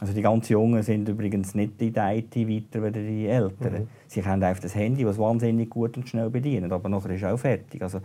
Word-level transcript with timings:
Also 0.00 0.14
die 0.14 0.22
ganz 0.22 0.48
Jungen 0.48 0.82
sind 0.82 1.06
übrigens 1.10 1.54
nicht 1.54 1.80
in 1.82 1.92
der 1.92 2.16
IT 2.16 2.34
weiter 2.34 2.82
als 2.82 2.94
die 2.94 3.26
Älteren. 3.26 3.82
Mhm. 3.82 3.88
Sie 4.06 4.24
haben 4.24 4.42
einfach 4.42 4.62
das 4.62 4.74
Handy, 4.74 5.04
das 5.04 5.18
wahnsinnig 5.18 5.68
gut 5.68 5.94
und 5.98 6.08
schnell 6.08 6.30
bedienen, 6.30 6.72
aber 6.72 6.88
nachher 6.88 7.10
ist 7.10 7.22
es 7.22 7.28
auch 7.28 7.36
fertig. 7.36 7.82
Also 7.82 8.00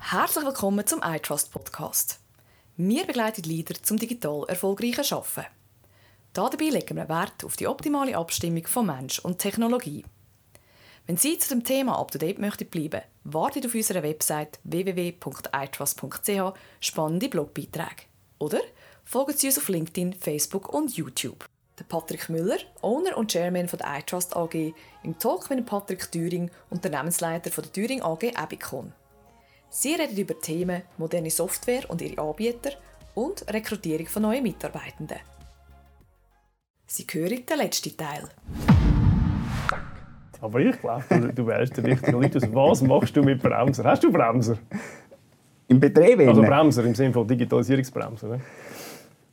Herzlich 0.00 0.44
willkommen 0.44 0.84
zum 0.84 1.00
iTrust 1.04 1.52
Podcast. 1.52 2.20
Wir 2.76 3.06
begleiten 3.06 3.44
Leader 3.44 3.74
zum 3.80 3.96
digital 3.96 4.42
erfolgreichen 4.48 5.04
Arbeiten. 5.14 5.46
Dabei 6.32 6.64
legen 6.70 6.96
wir 6.96 7.08
Wert 7.08 7.44
auf 7.44 7.56
die 7.56 7.68
optimale 7.68 8.16
Abstimmung 8.16 8.66
von 8.66 8.86
Mensch 8.86 9.20
und 9.20 9.38
Technologie. 9.38 10.04
Wenn 11.06 11.16
Sie 11.16 11.38
zu 11.38 11.50
dem 11.50 11.62
Thema 11.62 12.00
up-to-date 12.00 12.40
möchten 12.40 12.66
bleiben, 12.66 13.02
wartet 13.22 13.66
auf 13.66 13.74
unserer 13.74 14.02
Website 14.02 14.58
www.itrust.ch 14.64 16.58
spannende 16.80 17.28
Blogbeiträge. 17.28 18.06
Oder 18.40 18.58
folgen 19.04 19.32
Sie 19.36 19.46
uns 19.46 19.58
auf 19.58 19.68
LinkedIn, 19.68 20.14
Facebook 20.14 20.72
und 20.72 20.96
YouTube. 20.96 21.48
Der 21.78 21.84
Patrick 21.84 22.28
Müller, 22.28 22.58
Owner 22.82 23.16
und 23.16 23.32
Chairman 23.32 23.68
von 23.68 23.78
der 23.78 23.98
iTrust 23.98 24.36
AG, 24.36 24.72
im 25.02 25.18
Talk 25.18 25.50
mit 25.50 25.66
Patrick 25.66 26.10
Thüring, 26.10 26.50
Unternehmensleiter 26.70 27.50
von 27.50 27.64
der 27.64 27.72
Thüring 27.72 28.02
AG 28.02 28.36
Abicon. 28.36 28.92
Sie 29.70 29.94
reden 29.94 30.16
über 30.16 30.38
Themen 30.38 30.82
moderne 30.98 31.30
Software 31.30 31.90
und 31.90 32.00
ihre 32.00 32.22
Anbieter 32.22 32.70
und 33.14 33.44
Rekrutierung 33.52 34.06
von 34.06 34.22
neuen 34.22 34.44
Mitarbeitenden. 34.44 35.18
Sie 36.86 37.04
hören 37.10 37.44
den 37.44 37.58
letzten 37.58 37.96
Teil. 37.96 38.28
Aber 40.40 40.60
ich 40.60 40.78
glaube, 40.80 41.04
du, 41.08 41.32
du 41.32 41.46
wärst 41.46 41.76
der 41.76 41.84
richtige 41.84 42.12
Leute. 42.12 42.40
Was 42.54 42.82
machst 42.82 43.16
du 43.16 43.22
mit 43.22 43.42
Bremser? 43.42 43.82
Hast 43.84 44.04
du 44.04 44.12
Bremser? 44.12 44.58
Im 45.66 45.80
Betrieb? 45.80 46.20
Also 46.20 46.42
Bremser 46.42 46.84
im 46.84 46.94
Sinne 46.94 47.12
von 47.12 47.26
Digitalisierungsbremser. 47.26 48.28
Ne? 48.28 48.40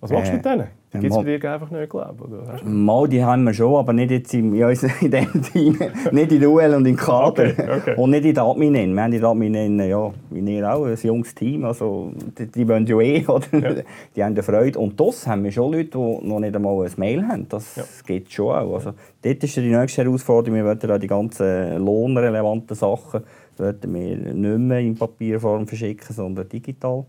Was 0.02 0.12
machst 0.12 0.32
du 0.32 0.36
mit 0.36 0.46
denen? 0.46 0.68
Die 0.94 1.00
gibt 1.00 1.12
es 1.12 1.18
bei 1.18 1.38
dir 1.38 1.54
einfach 1.54 1.70
nicht, 1.72 1.90
glaube 1.90 2.16
ich. 2.58 2.64
Mal, 2.64 3.08
die 3.08 3.24
haben 3.24 3.44
wir 3.44 3.54
schon, 3.54 3.76
aber 3.76 3.94
nicht 3.94 4.12
jetzt 4.12 4.34
in, 4.34 4.54
in, 4.54 4.78
in 5.02 5.12
dem 5.12 5.42
Team. 5.44 5.80
nicht 6.12 6.32
in 6.32 6.40
der 6.40 6.50
UL 6.50 6.74
und 6.74 6.86
im 6.86 6.96
Kader. 6.98 7.52
Okay, 7.52 7.68
okay. 7.78 7.96
Und 7.96 8.10
nicht 8.10 8.26
in 8.26 8.34
der 8.34 8.44
Admin. 8.44 8.74
Wir 8.74 9.04
haben 9.22 9.42
in 9.42 9.78
der 9.78 9.88
ja, 9.88 10.12
wie 10.32 10.56
ihr 10.56 10.74
auch, 10.74 10.86
ein 10.86 10.98
junges 11.02 11.34
Team. 11.36 11.64
Also, 11.66 12.12
die, 12.38 12.48
die 12.48 12.68
wollen 12.68 12.86
ja 12.88 13.00
eh, 13.00 13.26
oder? 13.28 13.46
Ja. 13.54 13.84
Die 14.16 14.24
haben 14.24 14.36
Freude. 14.44 14.80
Und 14.80 15.00
das 15.00 15.28
haben 15.28 15.44
wir 15.44 15.52
schon 15.52 15.72
Leute, 15.72 15.92
die 15.92 16.28
noch 16.28 16.40
nicht 16.40 16.56
einmal 16.56 16.86
ein 16.86 16.92
Mail 16.98 17.28
haben. 17.28 17.48
Das 17.48 17.76
ja. 17.76 17.84
geht 18.06 18.32
schon 18.32 18.48
auch. 18.48 18.74
Also, 18.74 18.94
dort 19.22 19.44
ist 19.44 19.56
die 19.56 19.62
nächste 19.62 20.04
Herausforderung. 20.04 20.58
Wir 20.58 20.66
wollen 20.66 20.92
auch 20.92 21.00
die 21.00 21.08
ganzen 21.08 21.78
lohnrelevanten 21.78 22.76
Sachen 22.76 23.22
wir 23.58 23.74
nicht 23.74 24.60
mehr 24.60 24.80
in 24.80 24.96
Papierform 24.96 25.68
verschicken, 25.68 26.14
sondern 26.14 26.50
digital. 26.50 27.06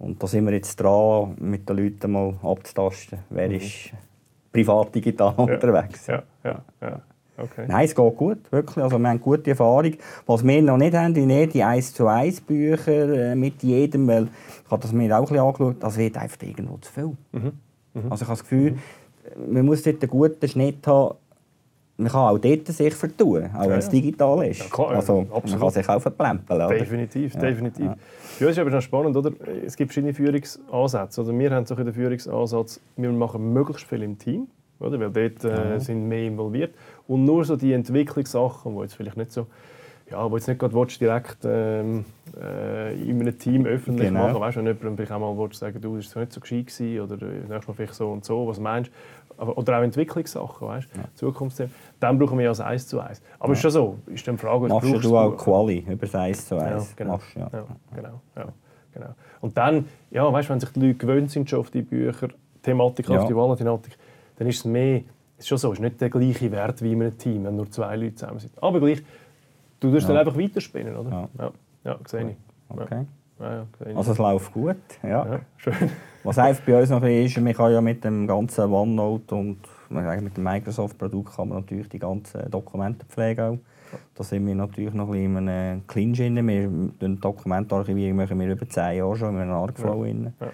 Und 0.00 0.22
da 0.22 0.26
sind 0.26 0.46
wir 0.46 0.54
jetzt 0.54 0.76
dran, 0.76 1.36
mit 1.38 1.68
den 1.68 1.76
Leuten 1.76 2.10
mal 2.10 2.34
abzutasten, 2.42 3.18
wer 3.28 3.48
mhm. 3.48 3.54
ist 3.54 3.92
privat 4.50 4.94
digital 4.94 5.34
ja. 5.36 5.44
unterwegs. 5.44 6.06
Ja, 6.06 6.22
ja, 6.42 6.62
ja. 6.80 7.00
Okay. 7.36 7.64
Nein, 7.68 7.84
es 7.84 7.94
geht 7.94 8.16
gut, 8.16 8.50
wirklich. 8.50 8.82
Also 8.82 8.98
wir 8.98 9.08
haben 9.08 9.20
gute 9.20 9.50
Erfahrung. 9.50 9.92
Was 10.26 10.44
wir 10.44 10.62
noch 10.62 10.76
nicht 10.76 10.94
haben, 10.94 11.14
sind 11.14 11.54
die 11.54 11.62
1 11.62 11.94
zu 11.94 12.06
1 12.06 12.42
Bücher 12.42 13.30
äh, 13.30 13.34
mit 13.34 13.62
jedem, 13.62 14.08
weil 14.08 14.28
ich 14.64 14.70
habe 14.70 14.82
das 14.82 14.92
mir 14.92 15.16
auch 15.16 15.20
ein 15.20 15.26
bisschen 15.26 15.38
angeschaut, 15.38 15.76
das 15.80 15.96
wird 15.96 16.16
einfach 16.18 16.42
irgendwo 16.42 16.76
zu 16.78 16.92
viel. 16.92 17.16
Mhm. 17.32 17.52
Mhm. 17.94 18.10
Also 18.10 18.24
ich 18.24 18.28
habe 18.28 18.38
das 18.38 18.40
Gefühl, 18.40 18.72
mhm. 18.72 19.52
man 19.52 19.64
muss 19.64 19.82
dort 19.82 20.02
einen 20.02 20.10
guten 20.10 20.48
Schnitt 20.48 20.86
haben, 20.86 21.14
man 22.00 22.10
kann 22.10 22.20
auch 22.20 22.38
dort 22.38 22.66
sich 22.66 22.94
vertun, 22.94 23.50
auch 23.54 23.68
wenn 23.68 23.78
es 23.78 23.88
digital 23.88 24.46
ist. 24.46 24.60
Ja, 24.60 24.66
klar, 24.66 24.90
also, 24.90 25.20
absolut. 25.20 25.50
man 25.50 25.60
kann 25.60 25.70
sich 25.70 25.88
auch 25.88 26.00
verplempeln. 26.00 26.68
Definitiv, 26.68 27.34
ja. 27.34 27.40
definitiv. 27.40 27.84
Ja. 27.84 27.96
Ja, 28.40 28.46
das 28.46 28.56
ist 28.56 28.58
aber 28.58 28.70
noch 28.70 28.80
spannend, 28.80 29.16
oder? 29.16 29.32
Es 29.66 29.76
gibt 29.76 29.92
verschiedene 29.92 30.14
Führungsansätze. 30.14 31.20
Oder 31.20 31.38
wir 31.38 31.50
haben 31.50 31.66
so 31.66 31.74
den 31.74 31.92
Führungsansatz, 31.92 32.80
wir 32.96 33.12
machen 33.12 33.52
möglichst 33.52 33.86
viel 33.86 34.02
im 34.02 34.18
Team, 34.18 34.46
oder? 34.78 34.98
weil 34.98 35.10
dort 35.10 35.44
äh, 35.44 35.78
sind 35.78 36.08
mehr 36.08 36.26
involviert. 36.26 36.74
Und 37.06 37.26
nur 37.26 37.44
so 37.44 37.56
die 37.56 37.74
Entwicklungssachen, 37.74 38.74
die 38.74 38.80
jetzt 38.80 38.94
vielleicht 38.94 39.18
nicht 39.18 39.32
so 39.32 39.46
ja, 40.10 40.30
wo 40.30 40.36
jetzt 40.36 40.48
nicht 40.48 40.58
gerade 40.58 40.74
willst, 40.74 41.00
direkt 41.00 41.38
ähm, 41.44 42.04
äh, 42.40 42.94
in 43.00 43.20
einem 43.20 43.38
Team 43.38 43.64
öffentlich 43.66 44.08
genau. 44.08 44.26
machen 44.26 44.40
weißt, 44.40 44.56
wenn 44.56 44.66
jemand 44.66 44.96
vielleicht 44.96 45.12
auch 45.12 45.20
mal 45.20 45.36
willst, 45.36 45.60
sagen 45.60 45.80
du, 45.80 45.96
das 45.96 46.14
war 46.14 46.22
nicht 46.22 46.32
so 46.32 46.40
gescheit 46.40 46.66
gewesen, 46.66 47.00
oder 47.00 47.26
äh, 47.26 47.40
nächstes 47.40 47.68
Mal 47.68 47.74
vielleicht 47.74 47.94
so 47.94 48.10
und 48.10 48.24
so, 48.24 48.46
was 48.46 48.58
meinst 48.58 48.90
oder 49.40 49.78
auch 49.78 49.82
Entwicklungssachen, 49.82 50.68
weißt 50.68 50.88
ja. 50.94 51.04
Zukunftsthemen. 51.14 51.72
Dann 51.98 52.18
brauchen 52.18 52.38
wir 52.38 52.44
ja 52.44 52.50
das 52.50 52.60
1 52.60 52.88
zu 52.88 53.00
1. 53.00 53.22
Aber 53.38 53.48
ja. 53.48 53.52
ist 53.54 53.60
schon 53.60 53.70
so, 53.70 53.98
ist 54.06 54.26
dann 54.28 54.36
die 54.36 54.40
Frage, 54.40 54.62
was 54.62 54.70
Machst 54.70 55.04
du 55.04 55.16
auch 55.16 55.36
Quali 55.36 55.78
über 55.88 56.06
das 56.06 56.14
1 56.14 56.46
zu 56.46 56.58
1? 56.58 56.70
Ja, 56.70 56.86
genau. 56.96 57.12
Machst, 57.12 57.34
ja. 57.34 57.48
ja. 57.52 57.64
genau, 57.94 58.20
ja, 58.36 58.48
genau. 58.92 59.14
Und 59.40 59.56
dann, 59.56 59.86
ja, 60.10 60.30
weißt, 60.30 60.50
wenn 60.50 60.60
sich 60.60 60.70
die 60.70 60.80
Leute 60.80 60.94
gewöhnt 60.94 61.30
sind 61.30 61.48
schon 61.48 61.60
auf 61.60 61.70
die 61.70 61.82
Bücher, 61.82 62.28
Thematik, 62.62 63.08
auf 63.10 63.26
die 63.26 63.34
Wahlthematik, 63.34 63.96
dann 64.36 64.46
ist 64.46 64.58
es 64.58 64.64
mehr, 64.66 65.02
ist 65.38 65.48
schon 65.48 65.56
so, 65.56 65.72
ist 65.72 65.80
nicht 65.80 66.00
der 66.00 66.10
gleiche 66.10 66.52
Wert 66.52 66.82
wie 66.82 66.92
in 66.92 67.02
einem 67.02 67.16
Team, 67.16 67.44
wenn 67.44 67.56
nur 67.56 67.70
zwei 67.70 67.96
Leute 67.96 68.16
zusammen 68.16 68.40
sind. 68.40 68.52
Aber 68.62 68.78
gleich, 68.78 69.02
du 69.80 69.92
tust 69.92 70.08
dann 70.08 70.16
einfach 70.16 70.36
weiterspinnen, 70.36 70.96
oder? 70.96 71.10
Ja, 71.10 71.28
ja, 71.38 71.52
ja 71.84 71.98
sehe 72.06 72.30
ich. 72.30 72.36
Okay. 72.68 73.06
Ja, 73.40 73.54
ja, 73.54 73.96
also 73.96 74.12
es 74.12 74.18
läuft 74.18 74.52
gut, 74.52 74.76
ja. 75.02 75.08
ja 75.08 75.40
schön. 75.56 75.74
Was 76.24 76.38
einfach 76.38 76.62
bei 76.64 76.78
uns 76.78 76.90
noch 76.90 77.02
ist, 77.02 77.38
man 77.40 77.54
kann 77.54 77.72
ja 77.72 77.80
mit 77.80 78.04
dem 78.04 78.26
ganzen 78.26 78.70
OneNote 78.70 79.34
und 79.34 79.58
mit 79.88 80.36
dem 80.36 80.44
Microsoft-Produkt 80.44 81.34
kann 81.34 81.48
man 81.48 81.60
natürlich 81.60 81.88
die 81.88 81.98
ganzen 81.98 82.50
Dokumente 82.50 83.06
pflegen. 83.06 83.60
Da 84.14 84.22
sind 84.22 84.46
wir 84.46 84.54
natürlich 84.54 84.94
noch 84.94 85.06
ein 85.08 85.12
bisschen 85.12 85.36
in 85.38 85.48
einem 85.48 85.86
Clinch 85.86 86.18
drin. 86.18 86.46
Wir 86.46 87.08
Dokumentarchivierung 87.16 88.16
machen 88.16 88.38
wir 88.38 88.52
über 88.52 88.68
zehn 88.68 88.98
Jahre 88.98 89.16
schon 89.16 89.34
in 89.34 89.40
einem 89.40 89.52
Arcflow. 89.52 90.04
Ja. 90.04 90.12
Ja. 90.12 90.52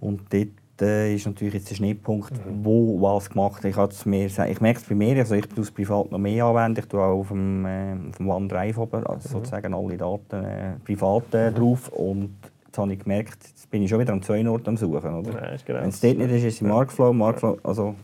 Und 0.00 0.20
dort 0.32 0.48
äh, 0.82 1.14
ist 1.14 1.26
natürlich 1.26 1.54
jetzt 1.54 1.70
der 1.70 1.76
Schnittpunkt, 1.76 2.32
mhm. 2.32 2.64
wo 2.64 3.00
was 3.00 3.30
gemacht 3.30 3.64
ich, 3.64 3.76
ich 3.76 4.60
merke 4.60 4.80
es 4.80 4.84
bei 4.88 4.94
mir, 4.94 5.16
also 5.16 5.34
ich 5.34 5.46
tue 5.46 5.62
es 5.62 5.70
privat 5.70 6.10
noch 6.10 6.18
mehr 6.18 6.44
anwenden. 6.44 6.80
Ich 6.80 6.86
tue 6.86 7.00
auch 7.00 7.20
auf 7.20 7.28
dem, 7.28 7.64
äh, 7.64 7.92
auf 8.08 8.16
dem 8.16 8.28
OneDrive 8.28 8.78
oben, 8.78 9.06
also 9.06 9.28
mhm. 9.28 9.32
sozusagen 9.32 9.74
alle 9.74 9.96
Daten 9.96 10.44
äh, 10.44 10.72
privat 10.84 11.34
äh, 11.34 11.50
mhm. 11.50 11.54
drauf. 11.54 11.88
Und 11.88 12.36
jetzt 12.66 12.78
habe 12.78 12.92
ich 12.92 12.98
gemerkt, 13.00 13.38
jetzt 13.48 13.70
bin 13.70 13.82
ich 13.82 13.90
schon 13.90 14.00
wieder 14.00 14.12
an 14.12 14.22
zwei 14.22 14.46
Orten 14.48 14.68
am 14.68 14.76
Suchen. 14.76 15.14
Oder? 15.14 15.32
Ja, 15.32 15.56
genau. 15.64 15.80
Wenn 15.80 15.88
es 15.88 16.00
dort 16.00 16.18
nicht 16.18 16.30
ist, 16.30 16.44
ist 16.44 16.54
es 16.54 16.60
im 16.60 16.68
Markflow. 16.68 17.12
Markflow 17.12 17.58
also, 17.62 17.94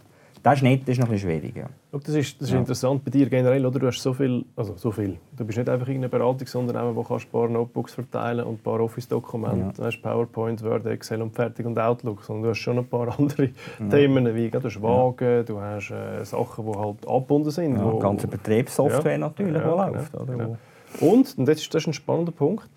der 0.46 0.56
Schnitt 0.56 0.88
ist 0.88 0.98
noch 0.98 1.06
ein 1.06 1.12
bisschen 1.12 1.30
schwierig. 1.30 1.56
Ja. 1.56 1.66
das 1.90 2.14
ist, 2.14 2.40
das 2.40 2.48
ist 2.48 2.54
ja. 2.54 2.60
interessant 2.60 3.04
bei 3.04 3.10
dir 3.10 3.28
generell, 3.28 3.66
oder? 3.66 3.80
Du 3.80 3.86
hast 3.88 4.00
so 4.00 4.14
viel, 4.14 4.44
also 4.54 4.74
so 4.76 4.92
viel. 4.92 5.18
Du 5.36 5.44
bist 5.44 5.58
nicht 5.58 5.68
einfach 5.68 5.88
irgendeine 5.88 6.08
Beratung, 6.08 6.46
sondern 6.46 6.76
auch, 6.76 6.94
wo 6.94 7.02
kannst 7.02 7.26
ein 7.26 7.30
paar 7.32 7.48
Notebooks 7.48 7.94
verteilen 7.94 8.44
und 8.44 8.54
ein 8.54 8.58
paar 8.58 8.78
Office-Dokumente. 8.80 9.58
Ja. 9.58 9.72
Du 9.72 9.84
hast 9.84 10.00
PowerPoint, 10.00 10.62
Word, 10.62 10.86
Excel 10.86 11.20
und 11.20 11.34
fertig 11.34 11.66
und 11.66 11.76
Outlook. 11.78 12.22
Sondern 12.22 12.44
du 12.44 12.48
hast 12.50 12.58
schon 12.58 12.78
ein 12.78 12.86
paar 12.86 13.08
andere 13.18 13.50
ja. 13.80 13.88
Themen, 13.90 14.34
wie 14.36 14.48
du 14.48 14.62
hast 14.62 14.80
Wagen, 14.80 15.44
du 15.44 15.60
hast 15.60 15.90
äh, 15.90 16.24
Sachen, 16.24 16.64
die 16.64 16.78
halt 16.78 17.08
abgebunden 17.08 17.50
sind. 17.50 17.76
Ja, 17.76 17.84
wo, 17.84 17.98
ganze 17.98 18.28
Betriebssoftware 18.28 19.18
natürlich, 19.18 19.54
ja, 19.54 19.62
die 19.62 19.92
läuft. 19.92 20.12
Genau, 20.12 20.24
genau. 20.24 20.56
Und, 21.00 21.36
und 21.36 21.48
das 21.48 21.60
ist, 21.60 21.74
das 21.74 21.82
ist 21.82 21.88
ein 21.88 21.92
spannender 21.92 22.32
Punkt, 22.32 22.68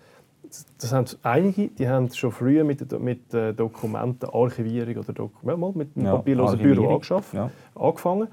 das 0.80 0.92
haben 0.92 1.06
einige, 1.22 1.68
die 1.68 1.88
haben 1.88 2.12
schon 2.12 2.32
früher 2.32 2.64
mit, 2.64 2.98
mit 3.00 3.32
äh, 3.34 3.52
Dokumentenarchivierung 3.52 4.96
oder 4.96 5.12
Dok 5.12 5.42
mit 5.42 5.56
einem 5.96 6.06
ja, 6.06 6.16
papierlosen 6.16 6.58
Büro 6.58 6.94
angeschafft, 6.94 7.34
ja. 7.34 7.50
angefangen. 7.74 8.28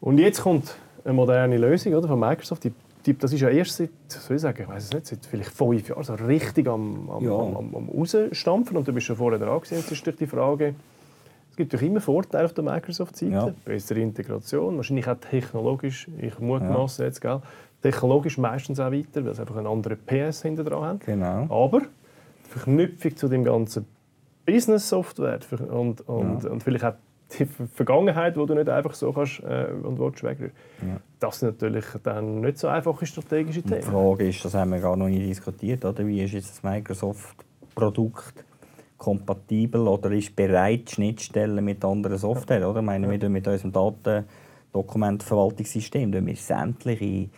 Und 0.00 0.18
jetzt 0.18 0.42
kommt 0.42 0.76
eine 1.04 1.14
moderne 1.14 1.56
Lösung 1.56 1.94
oder, 1.94 2.08
von 2.08 2.18
Microsoft. 2.18 2.64
Die, 2.64 2.72
die, 3.04 3.16
das 3.16 3.32
ist 3.32 3.40
ja 3.40 3.48
erst 3.48 3.76
seit, 3.76 3.90
soll 4.08 4.36
ich 4.36 4.42
sagen, 4.42 4.62
ich 4.62 4.68
weiß 4.68 4.84
es 4.84 4.92
nicht, 4.92 5.06
seit 5.06 5.24
vielleicht 5.24 5.50
fünf 5.50 5.88
Jahren 5.88 6.02
so 6.02 6.14
richtig 6.14 6.68
am, 6.68 7.08
am, 7.10 7.24
ja. 7.24 7.32
am, 7.32 7.56
am, 7.56 7.74
am 7.74 7.88
Rausstampfen. 7.88 8.76
Und 8.76 8.88
du 8.88 8.92
bist 8.92 9.06
schon 9.06 9.16
vorher 9.16 9.38
dran 9.38 9.56
gewesen. 9.56 9.76
Jetzt 9.76 9.92
ist 9.92 10.04
durch 10.06 10.16
die 10.16 10.26
Frage, 10.26 10.74
es 11.50 11.56
gibt 11.56 11.72
doch 11.72 11.80
immer 11.80 12.00
Vorteile 12.00 12.44
auf 12.44 12.52
der 12.52 12.64
Microsoft-Seite. 12.64 13.32
Ja. 13.32 13.54
Bessere 13.64 14.00
Integration, 14.00 14.76
wahrscheinlich 14.76 15.08
auch 15.08 15.16
technologisch, 15.16 16.08
ich 16.20 16.38
mutmaße 16.38 17.02
ja. 17.02 17.08
jetzt, 17.08 17.20
gell? 17.20 17.40
Technologisch 17.86 18.36
meistens 18.36 18.80
auch 18.80 18.90
weiter, 18.90 19.24
weil 19.24 19.34
sie 19.34 19.40
einfach 19.40 19.56
einen 19.56 19.68
anderen 19.68 19.98
PS 19.98 20.42
hinter 20.42 20.64
dran 20.64 20.82
haben. 20.82 20.98
Genau. 21.00 21.66
Aber 21.66 21.80
die 21.80 22.50
Verknüpfung 22.50 23.16
zu 23.16 23.28
dem 23.28 23.44
ganzen 23.44 23.86
Business-Software 24.44 25.40
und, 25.70 26.00
und, 26.08 26.42
ja. 26.42 26.50
und 26.50 26.62
vielleicht 26.64 26.84
auch 26.84 26.94
die 27.38 27.44
Vergangenheit, 27.44 28.36
die 28.36 28.44
du 28.44 28.54
nicht 28.54 28.68
einfach 28.68 28.94
so 28.94 29.12
kannst 29.12 29.40
äh, 29.40 29.66
und 29.82 29.98
willst 29.98 30.22
wegrühren. 30.22 30.52
Ja. 30.82 31.00
Das 31.20 31.40
sind 31.40 31.48
natürlich 31.48 31.84
dann 32.02 32.40
nicht 32.40 32.58
so 32.58 32.68
einfache 32.68 33.06
strategische 33.06 33.62
Themen. 33.62 33.80
Die 33.80 33.86
Frage 33.86 34.28
ist, 34.28 34.44
das 34.44 34.54
haben 34.54 34.72
wir 34.72 34.80
gar 34.80 34.96
noch 34.96 35.08
nie 35.08 35.20
diskutiert, 35.20 35.84
oder? 35.84 36.06
wie 36.06 36.22
ist 36.22 36.32
jetzt 36.32 36.50
das 36.50 36.62
Microsoft-Produkt 36.62 38.44
kompatibel 38.96 39.86
oder 39.86 40.10
ist 40.10 40.34
bereit, 40.34 40.90
Schnittstellen 40.90 41.64
mit 41.64 41.84
anderen 41.84 42.18
Software, 42.18 42.68
oder? 42.68 42.80
Ich 42.80 42.86
meine, 42.86 43.06
ja. 43.12 43.20
wir 43.20 43.28
mit 43.28 43.46
unserem 43.46 43.72
Daten 43.72 44.24
Dokumentverwaltungssystem 44.72 46.12
wir 46.12 46.36
sämtliche 46.36 47.28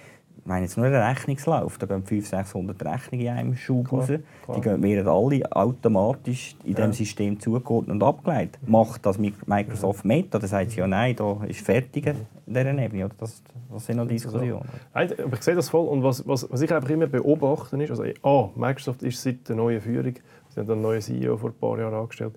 ich 0.49 0.51
meine 0.51 0.65
jetzt 0.65 0.79
nur 0.79 0.89
der 0.89 1.07
Rechnungslauf, 1.07 1.77
da 1.77 1.85
gehen 1.85 2.03
500, 2.03 2.47
600 2.47 2.83
Rechnungen 2.83 3.27
in 3.27 3.33
einem 3.33 3.55
Schub 3.55 3.93
raus. 3.93 4.07
Die 4.07 4.61
gehen, 4.63 4.83
werden 4.83 5.07
alle 5.07 5.53
automatisch 5.53 6.57
in 6.65 6.73
ja. 6.73 6.87
dem 6.87 6.95
System 6.95 7.39
zugeordnet 7.39 7.97
und 7.97 8.03
abgeleitet. 8.03 8.59
Macht 8.67 9.05
das 9.05 9.19
Microsoft 9.19 10.07
mit 10.07 10.35
oder 10.35 10.47
sagt 10.47 10.71
sie, 10.71 10.79
ja 10.79 10.87
nein, 10.87 11.15
da 11.17 11.45
ist 11.47 11.61
fertig 11.61 12.07
in 12.07 12.15
dieser 12.47 12.79
Ebene? 12.79 13.11
Das, 13.19 13.43
das 13.71 13.85
sind 13.85 13.99
noch 13.99 14.07
Diskussionen. 14.09 14.63
Nein, 14.95 15.13
aber 15.23 15.37
ich 15.37 15.43
sehe 15.43 15.55
das 15.55 15.69
voll 15.69 15.87
und 15.87 16.03
was, 16.03 16.27
was, 16.27 16.51
was 16.51 16.63
ich 16.63 16.73
einfach 16.73 16.89
immer 16.89 17.09
beobachte 17.09 17.77
ist, 17.83 17.91
also 17.91 18.05
ah, 18.23 18.49
Microsoft 18.57 19.03
ist 19.03 19.23
seit 19.23 19.47
der 19.51 19.57
neuen 19.57 19.83
Führung, 19.83 20.15
sie 20.49 20.61
haben 20.61 20.71
einen 20.71 20.81
neuen 20.81 21.03
CEO 21.03 21.37
vor 21.37 21.51
ein 21.51 21.57
paar 21.57 21.79
Jahren 21.79 21.93
angestellt, 21.93 22.33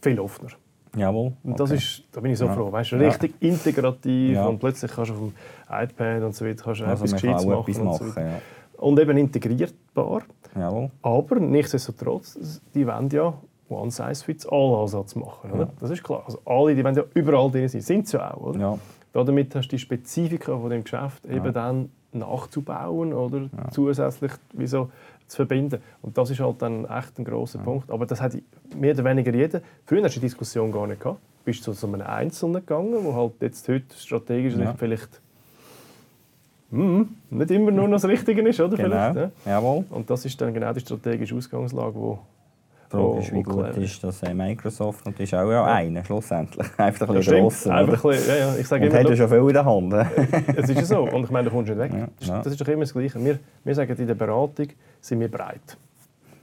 viel 0.00 0.18
offener. 0.18 0.52
Jawohl. 0.96 1.32
Und 1.42 1.60
das 1.60 1.70
ist, 1.70 2.02
da 2.12 2.20
bin 2.20 2.32
ich 2.32 2.38
so 2.38 2.46
ja. 2.46 2.54
froh. 2.54 2.72
Weißt, 2.72 2.92
richtig 2.94 3.34
ja. 3.40 3.48
integrativ 3.48 4.34
ja. 4.34 4.46
und 4.46 4.58
plötzlich 4.58 4.90
kannst 4.90 5.10
du 5.10 5.14
auf 5.14 5.20
dem 5.20 5.32
iPad 5.68 6.22
und 6.22 6.34
so 6.34 6.44
weiter 6.44 6.64
kannst 6.64 6.80
du 6.80 6.84
also 6.84 7.04
etwas 7.04 7.20
Gescheites 7.20 7.46
machen. 7.46 7.74
Und, 7.74 7.84
machen 7.84 8.12
so 8.12 8.86
und, 8.86 8.98
eben 8.98 9.16
integrierbar. 9.18 10.22
Jawohl. 10.56 10.90
Aber 11.02 11.36
nichtsdestotrotz, 11.36 12.60
die 12.74 12.86
wollen 12.86 13.08
ja 13.10 13.34
One 13.68 13.90
Size 13.90 14.24
Fits 14.24 14.46
All 14.46 14.74
Ansatz 14.82 15.14
machen. 15.14 15.52
Oder? 15.52 15.68
Das 15.80 15.90
ist 15.90 16.02
klar. 16.02 16.24
Also 16.26 16.40
alle, 16.44 16.74
die 16.74 16.82
wollen 16.82 16.96
ja 16.96 17.04
überall 17.14 17.50
drin 17.50 17.68
sein. 17.68 17.80
Sind 17.80 18.08
sie 18.08 18.20
auch, 18.20 18.36
oder? 18.38 18.60
Ja. 18.60 18.78
Damit 19.12 19.54
hast 19.54 19.68
du 19.68 19.76
die 19.76 19.78
Spezifika 19.78 20.58
von 20.58 20.70
dem 20.70 20.82
Geschäft 20.82 21.24
eben 21.26 21.52
dann 21.52 21.90
nachzubauen 22.12 23.12
oder 23.12 23.48
zusätzlich 23.70 24.32
wie 24.52 24.66
so 24.66 24.90
zu 25.26 25.36
verbinden. 25.36 25.80
Und 26.02 26.18
das 26.18 26.30
ist 26.30 26.40
halt 26.40 26.60
dann 26.62 26.84
echt 26.84 27.18
ein 27.18 27.24
großer 27.24 27.58
ja. 27.58 27.64
Punkt. 27.64 27.90
Aber 27.90 28.06
das 28.06 28.20
hat 28.20 28.36
mehr 28.74 28.94
oder 28.94 29.04
weniger 29.04 29.34
jeder. 29.34 29.60
Früher 29.86 30.02
hast 30.04 30.16
du 30.16 30.20
die 30.20 30.26
Diskussion 30.26 30.72
gar 30.72 30.86
nicht 30.86 31.00
gehabt. 31.00 31.20
Du 31.20 31.44
bist 31.44 31.62
zu 31.62 31.72
so 31.72 31.86
einem 31.86 32.02
Einzelnen 32.02 32.54
gegangen, 32.54 32.96
wo 33.02 33.14
halt 33.14 33.32
jetzt 33.40 33.68
heute 33.68 33.96
strategisch 33.96 34.54
ja. 34.56 34.74
vielleicht 34.74 35.20
mm, 36.70 37.02
nicht 37.30 37.50
immer 37.50 37.70
nur 37.70 37.88
noch 37.88 37.96
das 37.96 38.04
Richtige 38.04 38.42
ist, 38.48 38.60
oder? 38.60 38.76
Genau. 38.76 39.12
Vielleicht, 39.12 39.16
ja? 39.46 39.52
Jawohl. 39.52 39.84
Und 39.90 40.08
das 40.10 40.24
ist 40.24 40.40
dann 40.40 40.52
genau 40.52 40.72
die 40.72 40.80
strategische 40.80 41.34
Ausgangslage, 41.34 41.94
wo 41.94 42.18
ist, 43.20 43.32
wie 43.32 43.42
gut 43.42 43.76
ist 43.76 44.02
das 44.02 44.22
Microsoft 44.22 45.06
und 45.06 45.18
ist 45.20 45.32
auch 45.34 45.50
ja 45.50 45.64
einer 45.64 46.04
schlussendlich. 46.04 46.66
Einfach 46.76 47.08
ein 47.08 47.14
bisschen 47.14 47.40
grosser. 47.40 47.74
Einfach 47.74 48.04
ein 48.04 48.10
bisschen, 48.10 48.28
ja, 48.28 48.36
ja. 48.36 48.56
Ich 48.56 48.66
sage 48.66 48.84
und 48.84 48.90
immer, 48.90 49.00
hat 49.00 49.10
ja 49.10 49.16
schon 49.16 49.28
viel 49.28 49.38
in 49.38 49.52
der 49.52 49.64
Hand. 49.64 49.92
es 50.56 50.68
ist 50.70 50.76
ja 50.76 50.84
so. 50.84 51.02
Und 51.02 51.24
ich 51.24 51.30
meine, 51.30 51.48
du 51.48 51.54
kommst 51.54 51.68
nicht 51.68 51.78
weg. 51.78 51.92
Ja. 52.20 52.42
Das 52.42 52.48
ist 52.48 52.60
doch 52.60 52.66
immer 52.66 52.80
das 52.80 52.92
Gleiche. 52.92 53.24
Wir, 53.24 53.38
wir 53.62 53.74
sagen, 53.74 53.96
in 53.96 54.06
der 54.06 54.14
Beratung 54.14 54.68
sind 55.00 55.20
wir 55.20 55.30
breit. 55.30 55.76